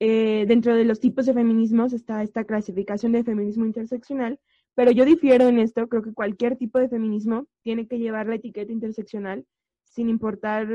[0.00, 4.38] Eh, dentro de los tipos de feminismos está esta clasificación de feminismo interseccional,
[4.74, 8.36] pero yo difiero en esto, creo que cualquier tipo de feminismo tiene que llevar la
[8.36, 9.46] etiqueta interseccional,
[9.84, 10.66] sin importar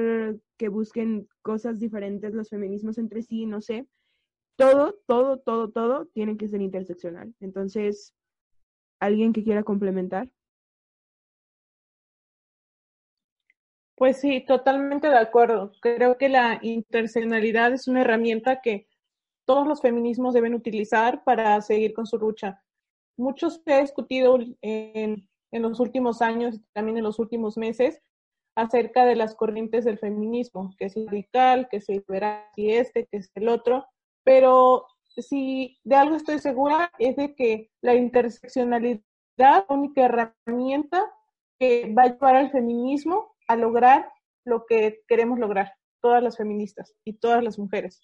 [0.57, 3.85] que busquen cosas diferentes los feminismos entre sí, no sé.
[4.55, 7.33] Todo, todo, todo, todo tiene que ser interseccional.
[7.39, 8.13] Entonces,
[8.99, 10.29] ¿alguien que quiera complementar?
[13.95, 15.73] Pues sí, totalmente de acuerdo.
[15.81, 18.87] Creo que la interseccionalidad es una herramienta que
[19.45, 22.61] todos los feminismos deben utilizar para seguir con su lucha.
[23.19, 28.01] Mucho se ha discutido en, en los últimos años y también en los últimos meses
[28.55, 33.17] acerca de las corrientes del feminismo, que es radical, que es liberal, y este, que
[33.17, 33.85] es el otro,
[34.23, 39.03] pero si de algo estoy segura es de que la interseccionalidad es
[39.37, 41.11] la única herramienta
[41.57, 44.09] que va a llevar al feminismo a lograr
[44.45, 48.01] lo que queremos lograr, todas las feministas y todas las mujeres.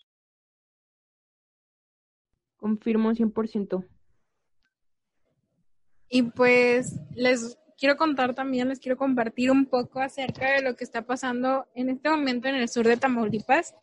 [2.58, 3.95] Confirmo 100%.
[6.16, 10.86] Y pues les quiero contar también, les quiero compartir un poco acerca de lo que
[10.86, 13.76] está pasando en este momento en el sur de Tamaulipas.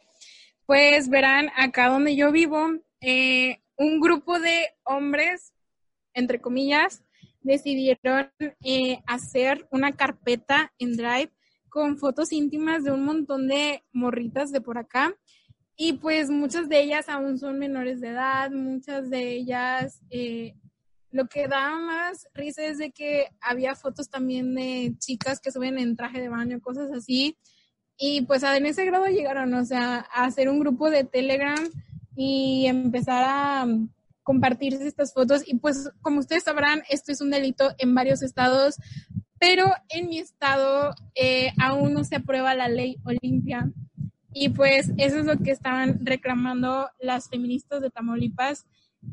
[0.64, 2.70] Pues verán, acá donde yo vivo,
[3.02, 5.52] eh, un grupo de hombres,
[6.14, 7.04] entre comillas,
[7.42, 8.30] decidieron
[8.64, 11.32] eh, hacer una carpeta en Drive
[11.68, 15.14] con fotos íntimas de un montón de morritas de por acá.
[15.76, 20.54] Y pues muchas de ellas aún son menores de edad, muchas de ellas eh,
[21.12, 25.78] lo que da más risa es de que había fotos también de chicas que suben
[25.78, 27.36] en traje de baño, cosas así.
[27.98, 31.58] Y pues en ese grado llegaron, o sea, a hacer un grupo de Telegram
[32.16, 33.66] y empezar a
[34.22, 35.42] compartirse estas fotos.
[35.46, 38.76] Y pues como ustedes sabrán, esto es un delito en varios estados,
[39.38, 43.70] pero en mi estado eh, aún no se aprueba la ley Olimpia.
[44.32, 48.66] Y pues eso es lo que estaban reclamando las feministas de Tamaulipas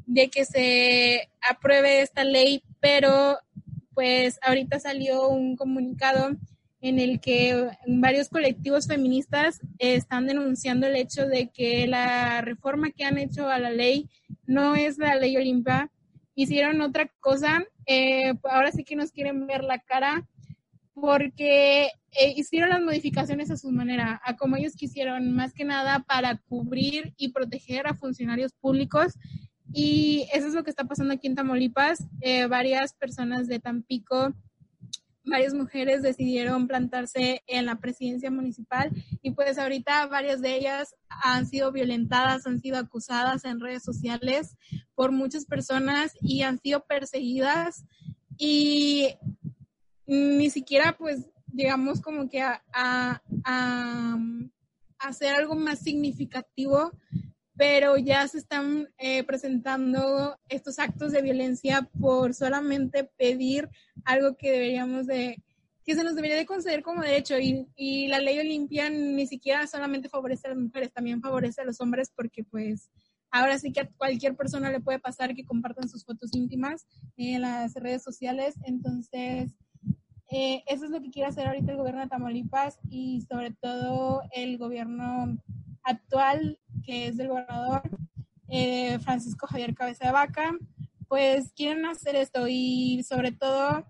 [0.06, 3.38] de que se apruebe esta ley, pero
[3.94, 6.32] pues ahorita salió un comunicado
[6.82, 13.04] en el que varios colectivos feministas están denunciando el hecho de que la reforma que
[13.04, 14.10] han hecho a la ley
[14.46, 15.92] no es la ley Olimpia,
[16.36, 20.26] hicieron otra cosa, eh, ahora sí que nos quieren ver la cara
[20.94, 26.00] porque eh, hicieron las modificaciones a su manera, a como ellos quisieron, más que nada
[26.08, 29.14] para cubrir y proteger a funcionarios públicos
[29.74, 32.03] y eso es lo que está pasando aquí en Tamaulipas.
[32.22, 34.34] Eh, varias personas de Tampico,
[35.26, 38.91] varias mujeres decidieron plantarse en la presidencia municipal
[39.22, 44.57] y pues ahorita varias de ellas han sido violentadas, han sido acusadas en redes sociales
[44.95, 47.86] por muchas personas y han sido perseguidas
[48.38, 49.09] y
[50.07, 54.17] ni siquiera pues llegamos como que a, a, a
[54.99, 56.91] hacer algo más significativo
[57.60, 63.70] pero ya se están eh, presentando estos actos de violencia por solamente pedir
[64.05, 65.43] algo que deberíamos de,
[65.84, 67.38] que se nos debería de conceder como derecho.
[67.38, 71.66] Y, y la ley Olimpia ni siquiera solamente favorece a las mujeres, también favorece a
[71.66, 72.89] los hombres porque pues
[73.30, 76.88] ahora sí que a cualquier persona le puede pasar que compartan sus fotos íntimas
[77.18, 79.51] en las redes sociales, entonces
[80.32, 84.22] eh, eso es lo que quiere hacer ahorita el gobierno de Tamaulipas y sobre todo
[84.32, 85.38] el gobierno
[85.84, 87.82] actual, que es del gobernador
[88.48, 90.52] eh, Francisco Javier Cabeza de Vaca,
[91.08, 93.86] pues quieren hacer esto y sobre todo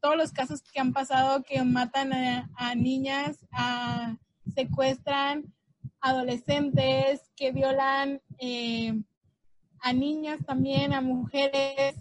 [0.00, 4.18] todos los casos que han pasado que matan a, niñas, a,
[4.54, 5.54] secuestran
[6.00, 9.02] adolescentes, que violan eh,
[9.80, 11.96] a niñas también, a mujeres,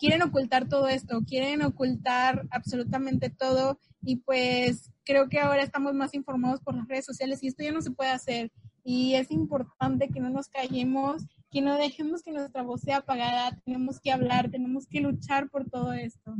[0.00, 6.14] quieren ocultar todo esto, quieren ocultar absolutamente todo y pues creo que ahora estamos más
[6.14, 8.50] informados por las redes sociales y esto ya no se puede hacer
[8.84, 13.58] y es importante que no nos callemos, que no dejemos que nuestra voz sea apagada,
[13.64, 16.34] tenemos que hablar, tenemos que luchar por todo esto.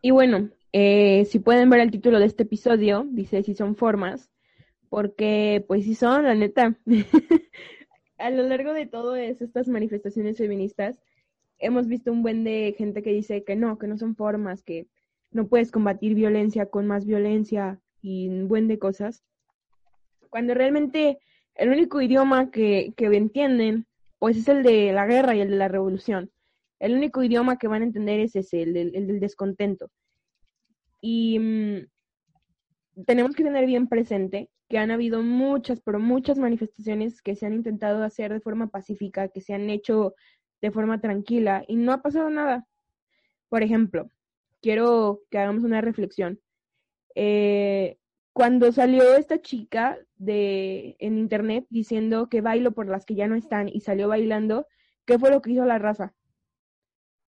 [0.00, 4.30] Y bueno, eh, si pueden ver el título de este episodio, dice si son formas,
[4.88, 6.78] porque pues si son, la neta.
[8.18, 10.98] a lo largo de todas estas manifestaciones feministas,
[11.58, 14.86] hemos visto un buen de gente que dice que no, que no son formas, que
[15.30, 19.24] no puedes combatir violencia con más violencia y un buen de cosas
[20.28, 21.18] cuando realmente
[21.54, 23.86] el único idioma que, que entienden,
[24.18, 26.30] pues es el de la guerra y el de la revolución.
[26.78, 29.90] El único idioma que van a entender es ese, el del, el del descontento.
[31.00, 31.86] Y mm,
[33.06, 37.54] tenemos que tener bien presente que han habido muchas, pero muchas manifestaciones que se han
[37.54, 40.14] intentado hacer de forma pacífica, que se han hecho
[40.60, 42.66] de forma tranquila y no ha pasado nada.
[43.48, 44.10] Por ejemplo,
[44.60, 46.40] quiero que hagamos una reflexión.
[47.14, 47.96] Eh,
[48.38, 53.34] cuando salió esta chica de en internet diciendo que bailo por las que ya no
[53.34, 54.68] están y salió bailando,
[55.06, 56.14] ¿qué fue lo que hizo la raza?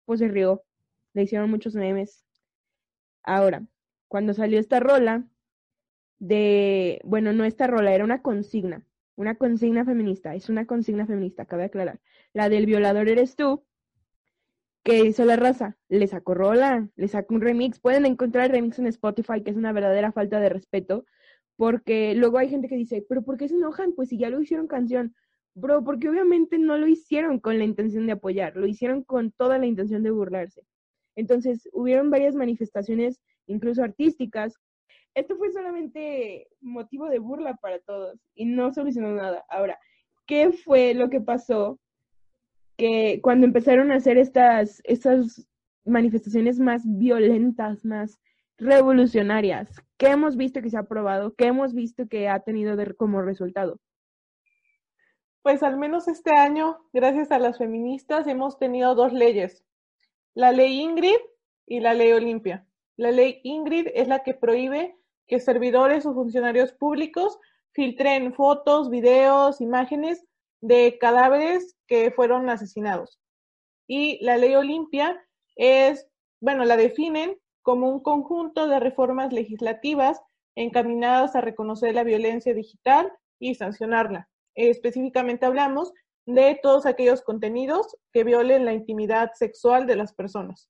[0.05, 0.63] Pues se rió,
[1.13, 2.23] le hicieron muchos memes.
[3.23, 3.65] Ahora,
[4.09, 5.25] cuando salió esta rola
[6.19, 8.85] de, bueno, no esta rola, era una consigna,
[9.15, 11.99] una consigna feminista, es una consigna feminista, cabe aclarar.
[12.31, 13.65] La del violador eres tú,
[14.84, 17.79] que hizo la raza, le sacó rola, le sacó un remix.
[17.79, 21.05] Pueden encontrar el remix en Spotify, que es una verdadera falta de respeto,
[21.55, 23.93] porque luego hay gente que dice, pero ¿por qué se enojan?
[23.93, 25.15] Pues si ya lo hicieron canción.
[25.53, 29.57] Bro, porque obviamente no lo hicieron con la intención de apoyar, lo hicieron con toda
[29.57, 30.65] la intención de burlarse.
[31.15, 34.55] Entonces, hubieron varias manifestaciones, incluso artísticas.
[35.13, 39.43] Esto fue solamente motivo de burla para todos y no solucionó nada.
[39.49, 39.77] Ahora,
[40.25, 41.79] ¿qué fue lo que pasó
[42.82, 45.47] que cuando empezaron a hacer estas, estas
[45.86, 48.19] manifestaciones más violentas, más
[48.57, 51.36] revolucionarias, ¿qué hemos visto que se ha aprobado?
[51.36, 53.79] ¿Qué hemos visto que ha tenido como resultado?
[55.43, 59.63] Pues al menos este año, gracias a las feministas, hemos tenido dos leyes,
[60.34, 61.21] la ley Ingrid
[61.67, 62.65] y la ley Olimpia.
[62.97, 67.38] La ley Ingrid es la que prohíbe que servidores o funcionarios públicos
[67.73, 70.25] filtren fotos, videos, imágenes
[70.62, 73.20] de cadáveres que fueron asesinados.
[73.88, 75.22] Y la ley Olimpia
[75.55, 76.07] es,
[76.39, 80.22] bueno, la definen como un conjunto de reformas legislativas
[80.55, 84.30] encaminadas a reconocer la violencia digital y sancionarla.
[84.55, 85.93] Específicamente hablamos
[86.26, 90.70] de todos aquellos contenidos que violen la intimidad sexual de las personas.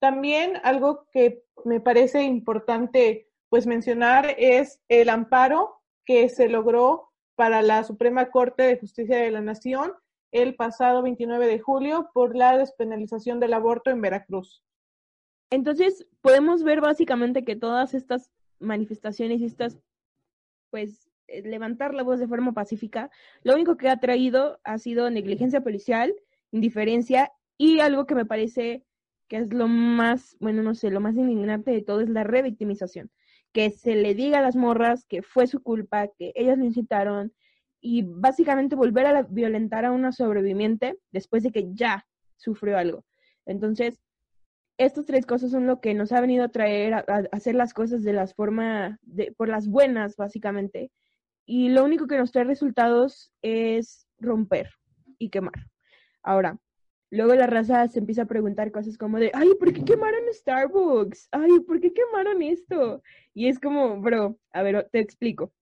[0.00, 7.11] También algo que me parece importante pues mencionar es el amparo que se logró
[7.42, 9.94] para la Suprema Corte de Justicia de la Nación
[10.30, 14.62] el pasado 29 de julio por la despenalización del aborto en Veracruz.
[15.50, 18.30] Entonces, podemos ver básicamente que todas estas
[18.60, 19.76] manifestaciones y estas,
[20.70, 23.10] pues, eh, levantar la voz de forma pacífica,
[23.42, 26.14] lo único que ha traído ha sido negligencia policial,
[26.52, 28.84] indiferencia y algo que me parece
[29.26, 33.10] que es lo más, bueno, no sé, lo más indignante de todo es la revictimización.
[33.52, 37.32] Que se le diga a las morras que fue su culpa, que ellas lo incitaron
[37.80, 43.04] y básicamente volver a violentar a una sobreviviente después de que ya sufrió algo.
[43.44, 44.00] Entonces,
[44.78, 48.02] estas tres cosas son lo que nos ha venido a traer a, hacer las cosas
[48.02, 48.98] de las formas,
[49.36, 50.90] por las buenas, básicamente.
[51.44, 54.70] Y lo único que nos trae resultados es romper
[55.18, 55.70] y quemar.
[56.22, 56.58] Ahora,
[57.12, 61.28] luego la raza se empieza a preguntar cosas como de, ay, ¿por qué quemaron Starbucks?
[61.30, 63.02] Ay, ¿por qué quemaron esto?
[63.34, 65.52] Y es como, bro, a ver, te explico.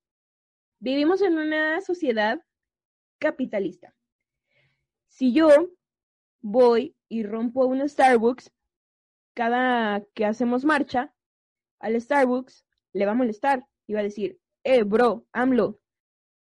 [0.79, 2.41] Vivimos en una sociedad
[3.19, 3.93] capitalista.
[5.09, 5.49] Si yo
[6.41, 8.53] voy y rompo un Starbucks,
[9.35, 11.13] cada que hacemos marcha
[11.81, 15.81] al Starbucks, le va a molestar y va a decir, eh, bro, AMLO,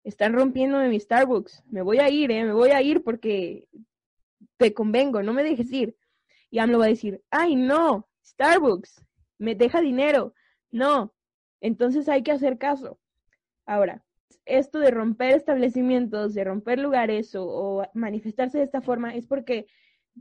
[0.05, 3.69] están rompiendo mi Starbucks, me voy a ir, eh, me voy a ir porque
[4.57, 5.97] te convengo, no me dejes ir.
[6.51, 9.05] Y AMLO va a decir, ay, no, Starbucks,
[9.39, 10.35] me deja dinero,
[10.71, 11.15] no,
[11.61, 12.99] entonces hay que hacer caso.
[13.67, 14.05] Ahora,
[14.45, 19.67] esto de romper establecimientos, de romper lugares o, o manifestarse de esta forma es porque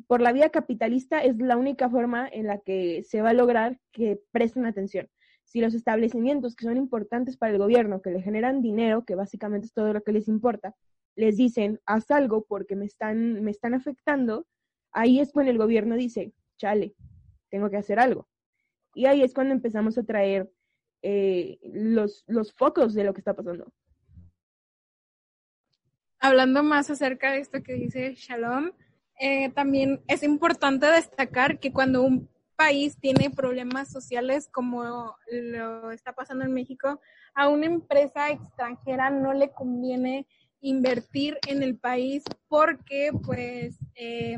[0.06, 3.80] por la vía capitalista es la única forma en la que se va a lograr
[3.92, 5.10] que presten atención.
[5.44, 9.68] Si los establecimientos que son importantes para el gobierno, que le generan dinero, que básicamente
[9.68, 10.76] es todo lo que les importa,
[11.18, 14.48] les dicen, haz algo porque me están, me están afectando,
[14.92, 16.96] ahí es cuando el gobierno dice, chale,
[17.50, 18.30] tengo que hacer algo.
[18.94, 20.50] Y ahí es cuando empezamos a traer
[21.02, 23.74] eh, los, los focos de lo que está pasando.
[26.20, 28.72] Hablando más acerca de esto que dice Shalom,
[29.20, 36.14] eh, también es importante destacar que cuando un país tiene problemas sociales como lo está
[36.14, 37.02] pasando en México,
[37.34, 40.28] a una empresa extranjera no le conviene
[40.62, 44.38] invertir en el país porque, pues, eh,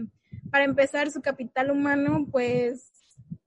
[0.51, 2.91] para empezar, su capital humano, pues,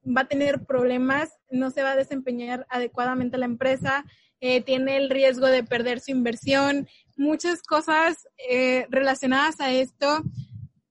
[0.05, 4.05] va a tener problemas, no se va a desempeñar adecuadamente la empresa,
[4.41, 8.27] eh, tiene el riesgo de perder su inversión, muchas cosas
[8.91, 10.23] relacionadas a esto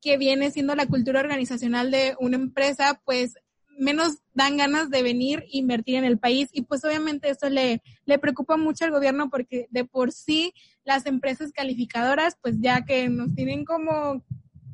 [0.02, 3.36] que viene siendo la cultura organizacional de una empresa, pues
[3.78, 7.82] menos dan ganas de venir e invertir en el país y pues obviamente eso le,
[8.06, 10.54] le preocupa mucho al gobierno porque de por sí
[10.84, 14.24] las empresas calificadoras pues ya que nos tienen como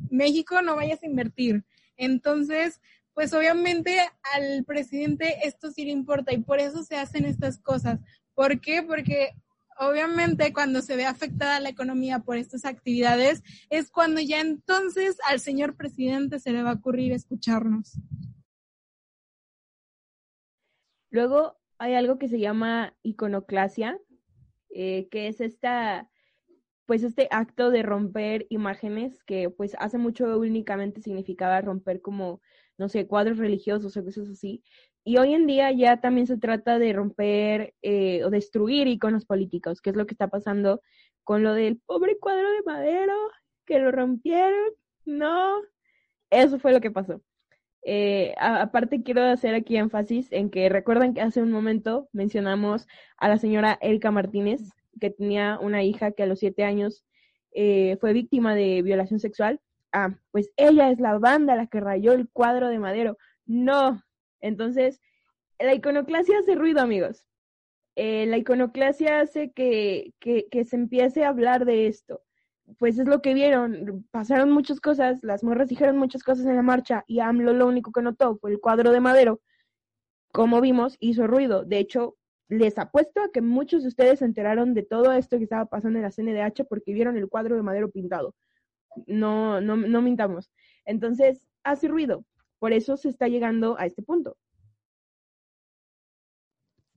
[0.09, 1.65] México no vayas a invertir.
[1.97, 2.79] Entonces,
[3.13, 3.99] pues obviamente
[4.33, 7.99] al presidente esto sí le importa y por eso se hacen estas cosas.
[8.35, 8.83] ¿Por qué?
[8.83, 9.33] Porque
[9.79, 15.39] obviamente cuando se ve afectada la economía por estas actividades, es cuando ya entonces al
[15.39, 17.99] señor presidente se le va a ocurrir escucharnos.
[21.09, 23.99] Luego hay algo que se llama iconoclasia,
[24.69, 26.09] eh, que es esta,
[26.85, 32.41] pues este acto de romper imágenes que pues hace mucho únicamente significaba romper como,
[32.77, 34.63] no sé, cuadros religiosos o cosas así,
[35.07, 39.79] y hoy en día ya también se trata de romper eh, o destruir iconos políticos,
[39.79, 40.81] que es lo que está pasando
[41.23, 43.13] con lo del pobre cuadro de madera,
[43.65, 44.73] que lo rompieron.
[45.05, 45.61] No,
[46.29, 47.21] eso fue lo que pasó.
[47.83, 53.29] Eh, aparte quiero hacer aquí énfasis en que recuerdan que hace un momento mencionamos a
[53.29, 54.61] la señora Erika Martínez,
[54.99, 57.05] que tenía una hija que a los siete años
[57.51, 59.61] eh, fue víctima de violación sexual.
[59.93, 63.17] Ah, pues ella es la banda la que rayó el cuadro de madero.
[63.45, 64.03] No,
[64.41, 65.01] entonces,
[65.59, 67.27] la iconoclasia hace ruido, amigos.
[67.95, 72.21] Eh, la iconoclasia hace que, que, que, se empiece a hablar de esto.
[72.79, 76.61] Pues es lo que vieron, pasaron muchas cosas, las morras dijeron muchas cosas en la
[76.61, 79.41] marcha y AMLO lo único que notó fue el cuadro de madero.
[80.33, 81.63] Como vimos, hizo ruido.
[81.63, 82.17] De hecho,
[82.49, 85.99] les apuesto a que muchos de ustedes se enteraron de todo esto que estaba pasando
[85.99, 88.35] en la CNDH porque vieron el cuadro de madero pintado.
[89.05, 90.51] No, no, no mintamos.
[90.85, 92.25] Entonces, hace ruido.
[92.59, 94.35] Por eso se está llegando a este punto.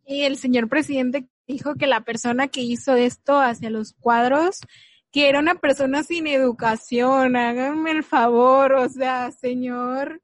[0.06, 4.60] Y el señor presidente dijo que la persona que hizo esto hacia los cuadros,
[5.12, 10.20] que era una persona sin educación, háganme el favor, o sea, señor,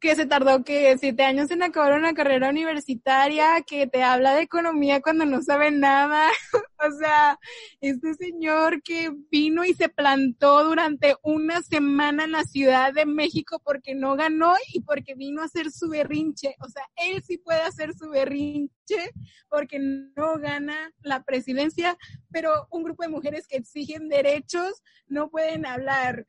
[0.00, 4.42] que se tardó que siete años en acabar una carrera universitaria, que te habla de
[4.42, 6.30] economía cuando no sabe nada.
[6.78, 7.38] o sea,
[7.80, 13.60] este señor que vino y se plantó durante una semana en la Ciudad de México
[13.62, 16.56] porque no ganó y porque vino a hacer su berrinche.
[16.60, 19.12] O sea, él sí puede hacer su berrinche
[19.50, 21.98] porque no gana la presidencia,
[22.30, 26.26] pero un grupo de mujeres que exigen derechos no pueden hablar.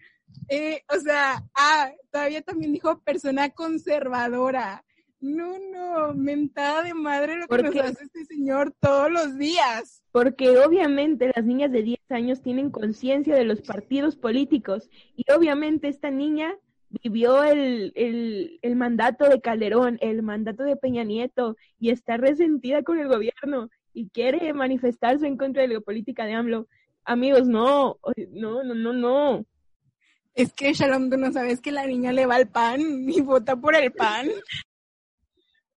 [0.50, 4.84] Eh, o sea, ah, todavía también dijo persona conservadora.
[5.22, 10.02] No, no, mentada de madre lo que nos hace este señor todos los días.
[10.12, 15.90] Porque obviamente las niñas de 10 años tienen conciencia de los partidos políticos y obviamente
[15.90, 16.58] esta niña
[17.04, 22.82] vivió el, el, el, mandato de Calderón, el mandato de Peña Nieto y está resentida
[22.82, 26.68] con el gobierno y quiere manifestarse en contra de la política de AMLO.
[27.06, 28.00] Amigos, no,
[28.32, 29.46] no, no, no, no.
[30.34, 33.56] Es que Shalom, tú no sabes que la niña le va al pan y vota
[33.56, 34.28] por el pan.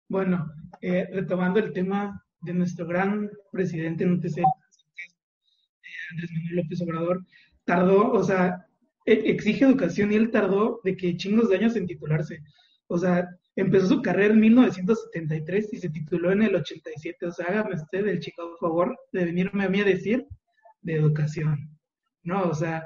[0.08, 4.42] Bueno, eh, retomando el tema de nuestro gran presidente en UTC, eh,
[6.10, 7.26] Andrés Manuel López Obrador,
[7.64, 8.66] tardó, o sea,
[9.06, 12.40] e, exige educación y él tardó de que chingos de años en titularse.
[12.86, 17.26] O sea, empezó su carrera en 1973 y se tituló en el 87.
[17.26, 20.26] O sea, hágame usted el chico favor de venirme a mí a decir
[20.82, 21.70] de educación.
[22.22, 22.84] No, o sea,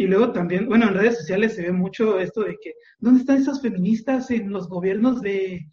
[0.00, 3.36] y luego también, bueno, en redes sociales se ve mucho esto de que, ¿dónde están
[3.36, 5.66] esas feministas en los gobiernos de,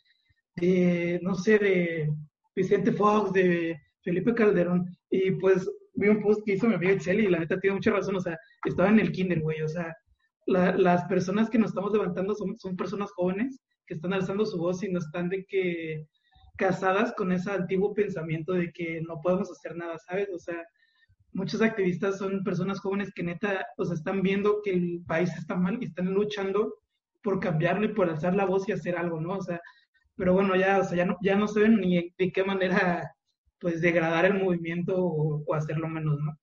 [0.58, 2.10] de no sé, de
[2.54, 4.86] Vicente Fox, de Felipe Calderón?
[5.10, 7.92] Y pues vi un post que hizo mi amiga Excel y la neta tiene mucha
[7.92, 9.96] razón, o sea, estaba en el kinder, güey, o sea,
[10.46, 14.84] las personas que nos estamos levantando son, son personas jóvenes que están alzando su voz
[14.84, 16.06] y no están de que
[16.58, 20.28] casadas con ese antiguo pensamiento de que no podemos hacer nada, ¿sabes?
[20.36, 20.62] O sea,
[21.34, 25.56] muchos activistas son personas jóvenes que neta, o sea, están viendo que el país está
[25.56, 26.76] mal y están luchando
[27.22, 29.38] por cambiarlo y por alzar la voz y hacer algo, ¿no?
[29.38, 29.62] O sea,
[30.16, 33.14] pero bueno, ya, o sea, ya no, ya no saben ni de qué manera,
[33.60, 36.38] pues, degradar el movimiento o, hacerlo menos, ¿no?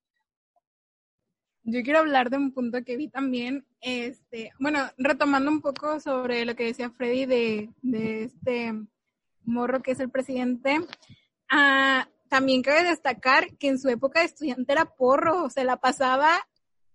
[1.67, 6.45] Yo quiero hablar de un punto que vi también, este, bueno, retomando un poco sobre
[6.45, 8.75] lo que decía Freddy de, de este
[9.45, 10.77] morro que es el presidente.
[11.49, 16.45] Ah, también cabe destacar que en su época de estudiante era porro, se la pasaba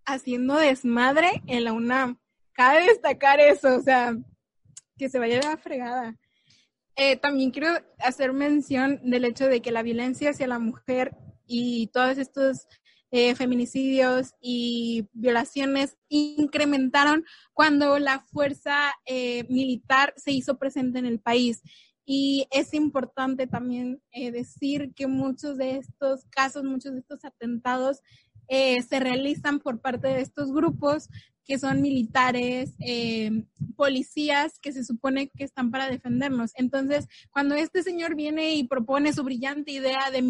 [0.06, 2.20] haciendo desmadre en la UNAM.
[2.52, 4.18] Cabe destacar eso, o sea,
[4.98, 6.18] que se vaya la fregada.
[6.98, 7.70] Eh, también quiero
[8.00, 11.16] hacer mención del hecho de que la violencia hacia la mujer
[11.48, 12.68] y todos estos
[13.10, 17.24] eh, feminicidios y violaciones incrementaron
[17.54, 21.62] cuando la fuerza eh, militar se hizo presente en el país.
[22.12, 28.01] Y es importante también eh, decir que muchos de estos casos, muchos de estos atentados
[28.47, 31.07] eh, se realizan por parte de estos grupos
[31.45, 33.43] que son militares, eh,
[33.76, 36.51] policías que se supone que están para defendernos.
[36.55, 40.24] Entonces, cuando este señor viene y propone su brillante idea de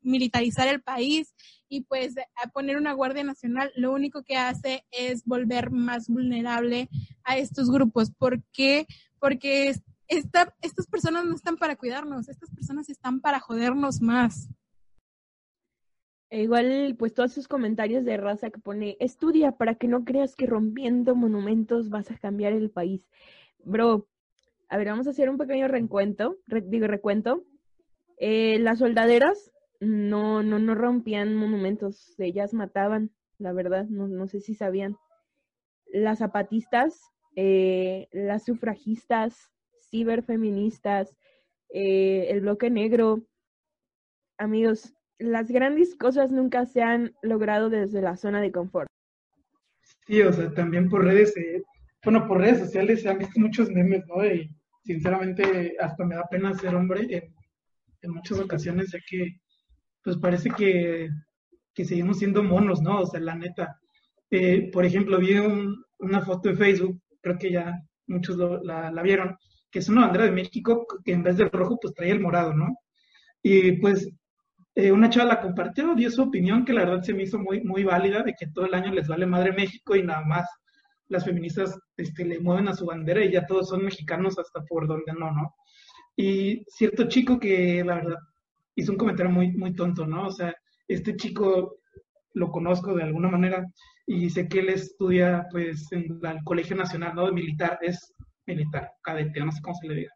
[0.00, 1.34] militarizar el país
[1.68, 6.88] y pues a poner una Guardia Nacional, lo único que hace es volver más vulnerable
[7.24, 8.12] a estos grupos.
[8.12, 8.86] ¿Por qué?
[9.18, 9.74] Porque
[10.08, 14.48] estas personas no están para cuidarnos, estas personas están para jodernos más.
[16.30, 20.34] E igual, pues todos esos comentarios de raza que pone, estudia para que no creas
[20.34, 23.08] que rompiendo monumentos vas a cambiar el país.
[23.64, 24.06] Bro,
[24.68, 27.44] a ver, vamos a hacer un pequeño recuento, digo recuento.
[28.18, 34.40] Eh, las soldaderas no, no, no rompían monumentos, ellas mataban, la verdad, no, no sé
[34.40, 34.96] si sabían.
[35.86, 37.00] Las zapatistas,
[37.36, 39.50] eh, las sufragistas,
[39.90, 41.16] ciberfeministas,
[41.70, 43.24] eh, el bloque negro.
[44.38, 48.88] Amigos, las grandes cosas nunca se han logrado desde la zona de confort.
[50.06, 51.62] Sí, o sea, también por redes, eh,
[52.04, 54.24] bueno, por redes sociales se han visto muchos memes, ¿no?
[54.24, 54.50] Y
[54.84, 57.06] sinceramente hasta me da pena ser hombre
[58.00, 59.40] en, muchas ocasiones, ya que
[60.02, 61.10] pues parece que,
[61.74, 63.00] que, seguimos siendo monos, ¿no?
[63.00, 63.78] O sea, la neta.
[64.30, 65.34] Eh, por ejemplo, vi
[65.98, 67.74] una foto en Facebook, creo que ya
[68.06, 69.36] muchos la, la, vieron,
[69.70, 72.54] que es una bandera de México que en vez del rojo pues traía el morado,
[72.54, 72.78] ¿no?
[73.42, 74.10] Y pues
[74.74, 77.62] eh, una chava la compartió, dio su opinión que la verdad se me hizo muy,
[77.62, 80.46] muy válida de que todo el año les vale madre México y nada más
[81.08, 84.86] las feministas este, le mueven a su bandera y ya todos son mexicanos hasta por
[84.86, 85.54] donde no, ¿no?
[86.16, 88.16] Y cierto chico que la verdad
[88.74, 90.26] hizo un comentario muy, muy tonto, ¿no?
[90.26, 90.54] O sea,
[90.86, 91.78] este chico
[92.34, 93.66] lo conozco de alguna manera
[94.06, 97.26] y sé que él estudia pues en el Colegio Nacional, ¿no?
[97.26, 98.14] De militar, es
[98.48, 100.12] militar, cadete, no sé cómo se le diga.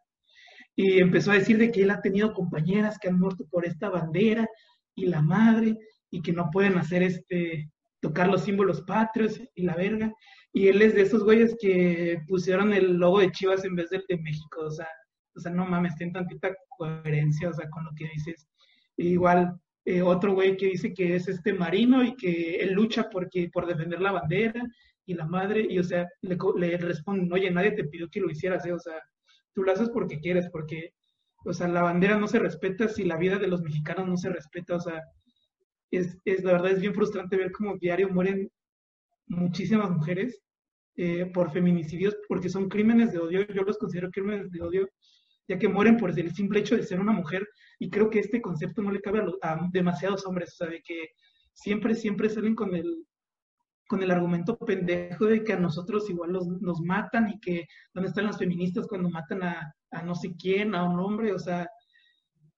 [0.75, 3.91] Y empezó a decir de que él ha tenido compañeras que han muerto por esta
[3.91, 4.49] bandera
[4.95, 5.77] y la madre
[6.11, 7.71] y que no pueden hacer este,
[8.01, 10.13] tocar los símbolos patrios y la verga.
[10.53, 14.05] y él es de esos güeyes que pusieron el logo de Chivas en vez del
[14.09, 14.89] de México, o sea,
[15.35, 18.49] o sea, no mames, tiene tantita coherencia, o sea, con lo que dices.
[18.99, 19.55] igual,
[19.85, 23.67] eh, otro güey que dice que es este marino y que él lucha porque, por
[23.67, 24.63] defender la bandera
[25.07, 28.31] y la madre, y o sea, le, le responden, oye, nadie te pidió que lo
[28.31, 28.73] hicieras, ¿eh?
[28.73, 29.01] o sea,
[29.55, 30.91] tú lo haces porque quieres, porque,
[31.45, 34.31] o sea, la bandera no se respeta si la vida de los mexicanos no se
[34.31, 35.03] respeta, o sea,
[35.91, 38.51] es, es la verdad es bien frustrante ver cómo diario mueren
[39.27, 40.41] muchísimas mujeres
[40.97, 44.89] eh, por feminicidios, porque son crímenes de odio, yo los considero crímenes de odio,
[45.49, 47.49] ya que mueren por el simple hecho de ser una mujer,
[47.79, 51.09] y creo que este concepto no le cabe a, demasiados hombres, o sea, de que
[51.53, 53.05] siempre, siempre salen con el,
[53.93, 58.25] con el argumento pendejo de que a nosotros igual nos matan y que dónde están
[58.25, 61.69] las feministas cuando matan a, a no sé quién, a un hombre, o sea,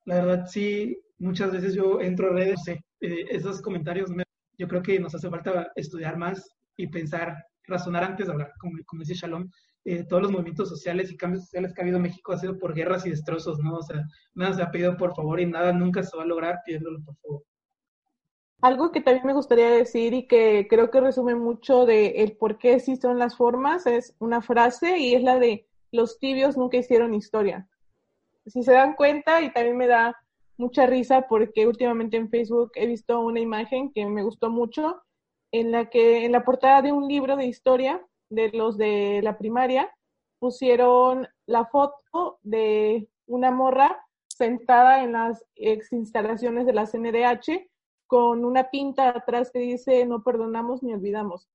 [0.05, 4.13] la verdad sí, muchas veces yo entro a redes, sé, eh, esos comentarios,
[4.59, 8.79] yo creo que nos hace falta estudiar más y pensar, razonar antes de hablar, como,
[8.87, 9.51] como dice Shalom,
[9.85, 12.57] eh, todos los movimientos sociales y cambios sociales que ha habido en México ha sido
[12.61, 13.75] por guerras y destrozos, ¿no?
[13.75, 14.05] O sea,
[14.35, 17.17] nada se ha pedido por favor y nada nunca se va a lograr pidiéndolo por
[17.17, 17.43] favor.
[18.65, 22.57] Algo que también me gustaría decir y que creo que resume mucho de el por
[22.57, 27.13] qué son las formas es una frase y es la de los tibios nunca hicieron
[27.13, 27.69] historia.
[28.47, 30.17] Si se dan cuenta y también me da
[30.57, 35.03] mucha risa porque últimamente en Facebook he visto una imagen que me gustó mucho
[35.53, 39.37] en la que en la portada de un libro de historia de los de la
[39.37, 39.95] primaria
[40.39, 47.74] pusieron la foto de una morra sentada en las ex instalaciones de la CNDH
[48.15, 51.49] con una pinta atrás que dice no perdonamos ni olvidamos.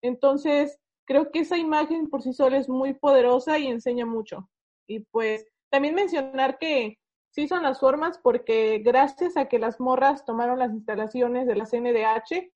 [0.00, 4.48] Entonces, creo que esa imagen por sí sola es muy poderosa y enseña mucho.
[4.86, 7.00] Y pues también mencionar que
[7.30, 11.66] sí son las formas porque gracias a que las morras tomaron las instalaciones de la
[11.66, 12.48] CNDH,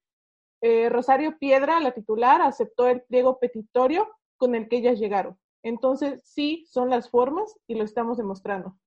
[0.62, 5.36] eh, Rosario Piedra, la titular, aceptó el pliego petitorio con el que ellas llegaron.
[5.64, 8.78] Entonces, sí, son las formas y lo estamos demostrando.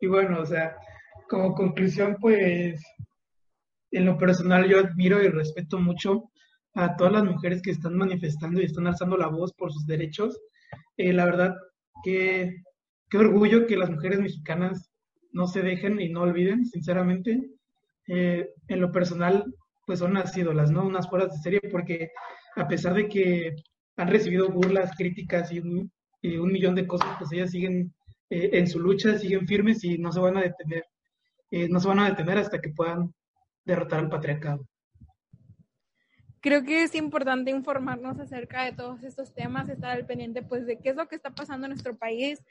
[0.00, 0.76] Y bueno, o sea,
[1.28, 2.82] como conclusión, pues,
[3.96, 6.30] en lo personal yo admiro y respeto mucho
[6.74, 10.38] a todas las mujeres que están manifestando y están alzando la voz por sus derechos.
[10.96, 11.54] Eh, la verdad,
[12.02, 12.62] que
[13.08, 14.90] qué orgullo que las mujeres mexicanas
[15.32, 17.50] no se dejen y no olviden, sinceramente.
[18.08, 19.44] Eh, en lo personal,
[19.86, 20.84] pues son unas ídolas, ¿no?
[20.84, 22.10] Unas fuerzas de serie, porque
[22.56, 23.54] a pesar de que
[23.96, 25.90] han recibido burlas, críticas y un,
[26.22, 27.94] millón de cosas, pues ellas siguen
[28.30, 30.84] eh, en su lucha, siguen firmes y no se van a detener.
[31.50, 33.14] Eh, no se van a detener hasta que puedan
[33.64, 34.66] derrotar al patriarcado.
[36.40, 40.78] Creo que es importante informarnos acerca de todos estos temas, estar al pendiente pues de
[40.78, 42.42] qué es lo que está pasando en nuestro país,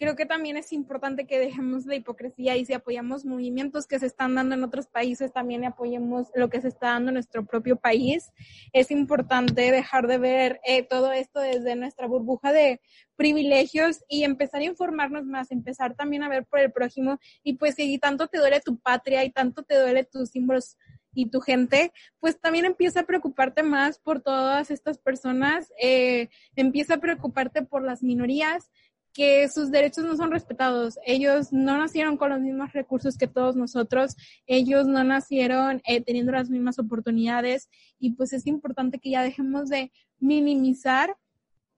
[0.00, 4.06] creo que también es importante que dejemos la hipocresía y si apoyamos movimientos que se
[4.06, 7.76] están dando en otros países, también apoyemos lo que se está dando en nuestro propio
[7.76, 8.32] país.
[8.72, 12.80] Es importante dejar de ver eh, todo esto desde nuestra burbuja de
[13.14, 17.74] privilegios y empezar a informarnos más, empezar también a ver por el prójimo y pues
[17.74, 20.78] si tanto te duele tu patria y tanto te duele tus símbolos
[21.12, 26.94] y tu gente, pues también empieza a preocuparte más por todas estas personas, eh, empieza
[26.94, 28.70] a preocuparte por las minorías,
[29.12, 30.98] que sus derechos no son respetados.
[31.04, 36.32] Ellos no nacieron con los mismos recursos que todos nosotros, ellos no nacieron eh, teniendo
[36.32, 41.16] las mismas oportunidades y pues es importante que ya dejemos de minimizar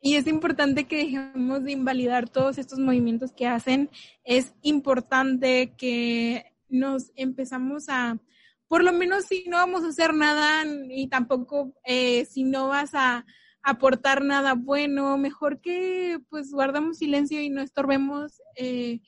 [0.00, 3.88] y es importante que dejemos de invalidar todos estos movimientos que hacen.
[4.24, 8.18] Es importante que nos empezamos a,
[8.66, 12.90] por lo menos si no vamos a hacer nada y tampoco eh, si no vas
[12.94, 13.24] a
[13.62, 19.00] aportar nada bueno, mejor que pues guardamos silencio y no estorbemos, eh,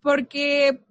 [0.00, 0.84] porque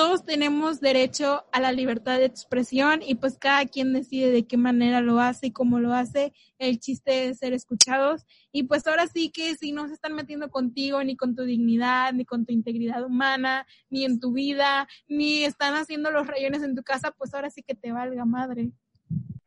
[0.00, 4.56] todos tenemos derecho a la libertad de expresión y pues cada quien decide de qué
[4.56, 6.32] manera lo hace y cómo lo hace.
[6.58, 10.48] El chiste es ser escuchados y pues ahora sí que si no se están metiendo
[10.50, 15.44] contigo, ni con tu dignidad, ni con tu integridad humana, ni en tu vida, ni
[15.44, 18.72] están haciendo los rayones en tu casa, pues ahora sí que te valga madre.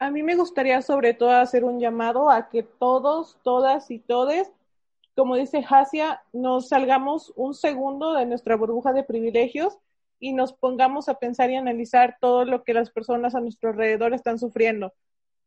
[0.03, 4.51] A mí me gustaría sobre todo hacer un llamado a que todos, todas y todes,
[5.15, 9.77] como dice Hasia, nos salgamos un segundo de nuestra burbuja de privilegios
[10.19, 14.13] y nos pongamos a pensar y analizar todo lo que las personas a nuestro alrededor
[14.13, 14.91] están sufriendo.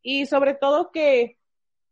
[0.00, 1.36] Y sobre todo que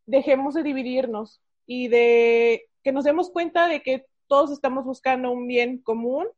[0.06, 5.46] dejemos de dividirnos y de que nos demos cuenta de que todos estamos buscando un
[5.46, 6.28] bien común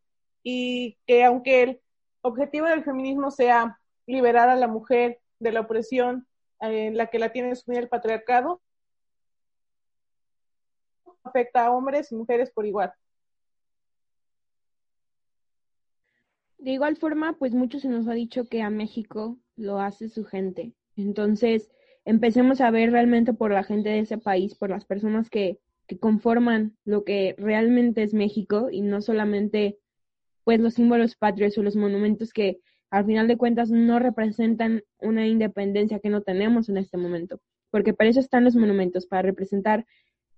[0.43, 1.81] y que aunque el
[2.23, 6.27] objetivo del feminismo sea liberar a la mujer de la opresión
[6.61, 8.63] en la que la tiene sumida el patriarcado
[11.23, 12.93] afecta a hombres y mujeres por igual.
[16.59, 20.25] De igual forma, pues mucho se nos ha dicho que a México lo hace su
[20.25, 20.73] gente.
[20.97, 21.71] Entonces,
[22.05, 25.99] empecemos a ver realmente por la gente de ese país, por las personas que, que
[25.99, 29.79] conforman lo que realmente es México y no solamente
[30.45, 32.61] pues los símbolos patrios o los monumentos que
[32.91, 37.95] al final de cuentas no representan una independencia que no tenemos en este momento, porque
[37.95, 39.87] para eso están los monumentos, para representar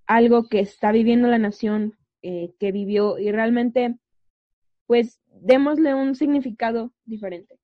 [0.07, 3.97] algo que está viviendo la nación, eh, que vivió y realmente
[4.87, 7.59] pues démosle un significado diferente.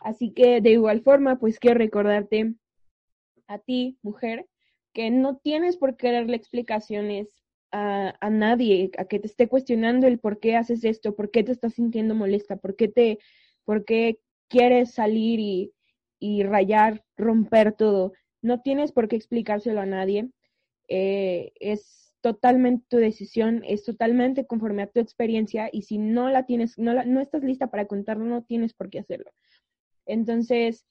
[0.00, 2.54] Así que de igual forma, pues quiero recordarte
[3.46, 4.46] a ti, mujer,
[4.94, 7.28] que no tienes por qué darle explicaciones
[7.70, 11.44] a, a, nadie, a que te esté cuestionando el por qué haces esto, por qué
[11.44, 13.18] te estás sintiendo molesta, por qué te,
[13.64, 15.72] por qué quieres salir y,
[16.18, 18.12] y rayar, romper todo.
[18.42, 20.28] No tienes por qué explicárselo a nadie.
[20.88, 26.46] Eh, es totalmente tu decisión, es totalmente conforme a tu experiencia y si no la
[26.46, 29.30] tienes, no, la, no estás lista para contarlo, no tienes por qué hacerlo.
[30.06, 30.86] Entonces,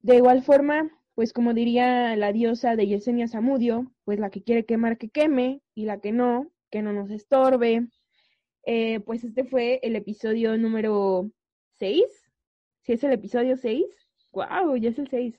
[0.00, 4.64] de igual forma, pues como diría la diosa de Yesenia Zamudio, pues la que quiere
[4.64, 7.88] quemar que queme y la que no, que no nos estorbe.
[8.64, 11.30] Eh, pues este fue el episodio número
[11.82, 12.04] 6.
[12.82, 13.84] Si es el episodio 6,
[14.30, 15.34] wow, ya es el 6.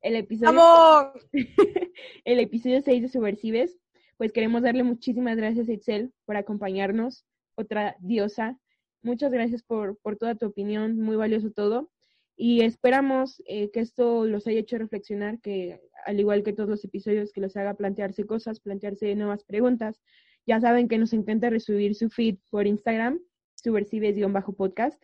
[0.00, 1.12] El episodio,
[2.24, 3.78] el episodio 6 de Subversives.
[4.16, 7.24] Pues queremos darle muchísimas gracias a Itzel por acompañarnos,
[7.54, 8.58] otra diosa.
[9.02, 11.92] Muchas gracias por, por toda tu opinión, muy valioso todo.
[12.34, 16.84] Y esperamos eh, que esto los haya hecho reflexionar, que al igual que todos los
[16.84, 20.02] episodios, que los haga plantearse cosas, plantearse nuevas preguntas.
[20.44, 23.20] Ya saben que nos intenta resubir su feed por Instagram,
[23.62, 25.00] subversives-podcast.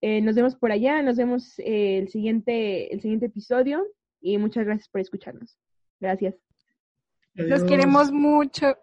[0.00, 3.86] Eh, nos vemos por allá, nos vemos eh, el, siguiente, el siguiente episodio
[4.20, 5.58] y muchas gracias por escucharnos.
[6.00, 6.36] Gracias.
[7.34, 7.60] Adiós.
[7.60, 8.76] Los queremos mucho.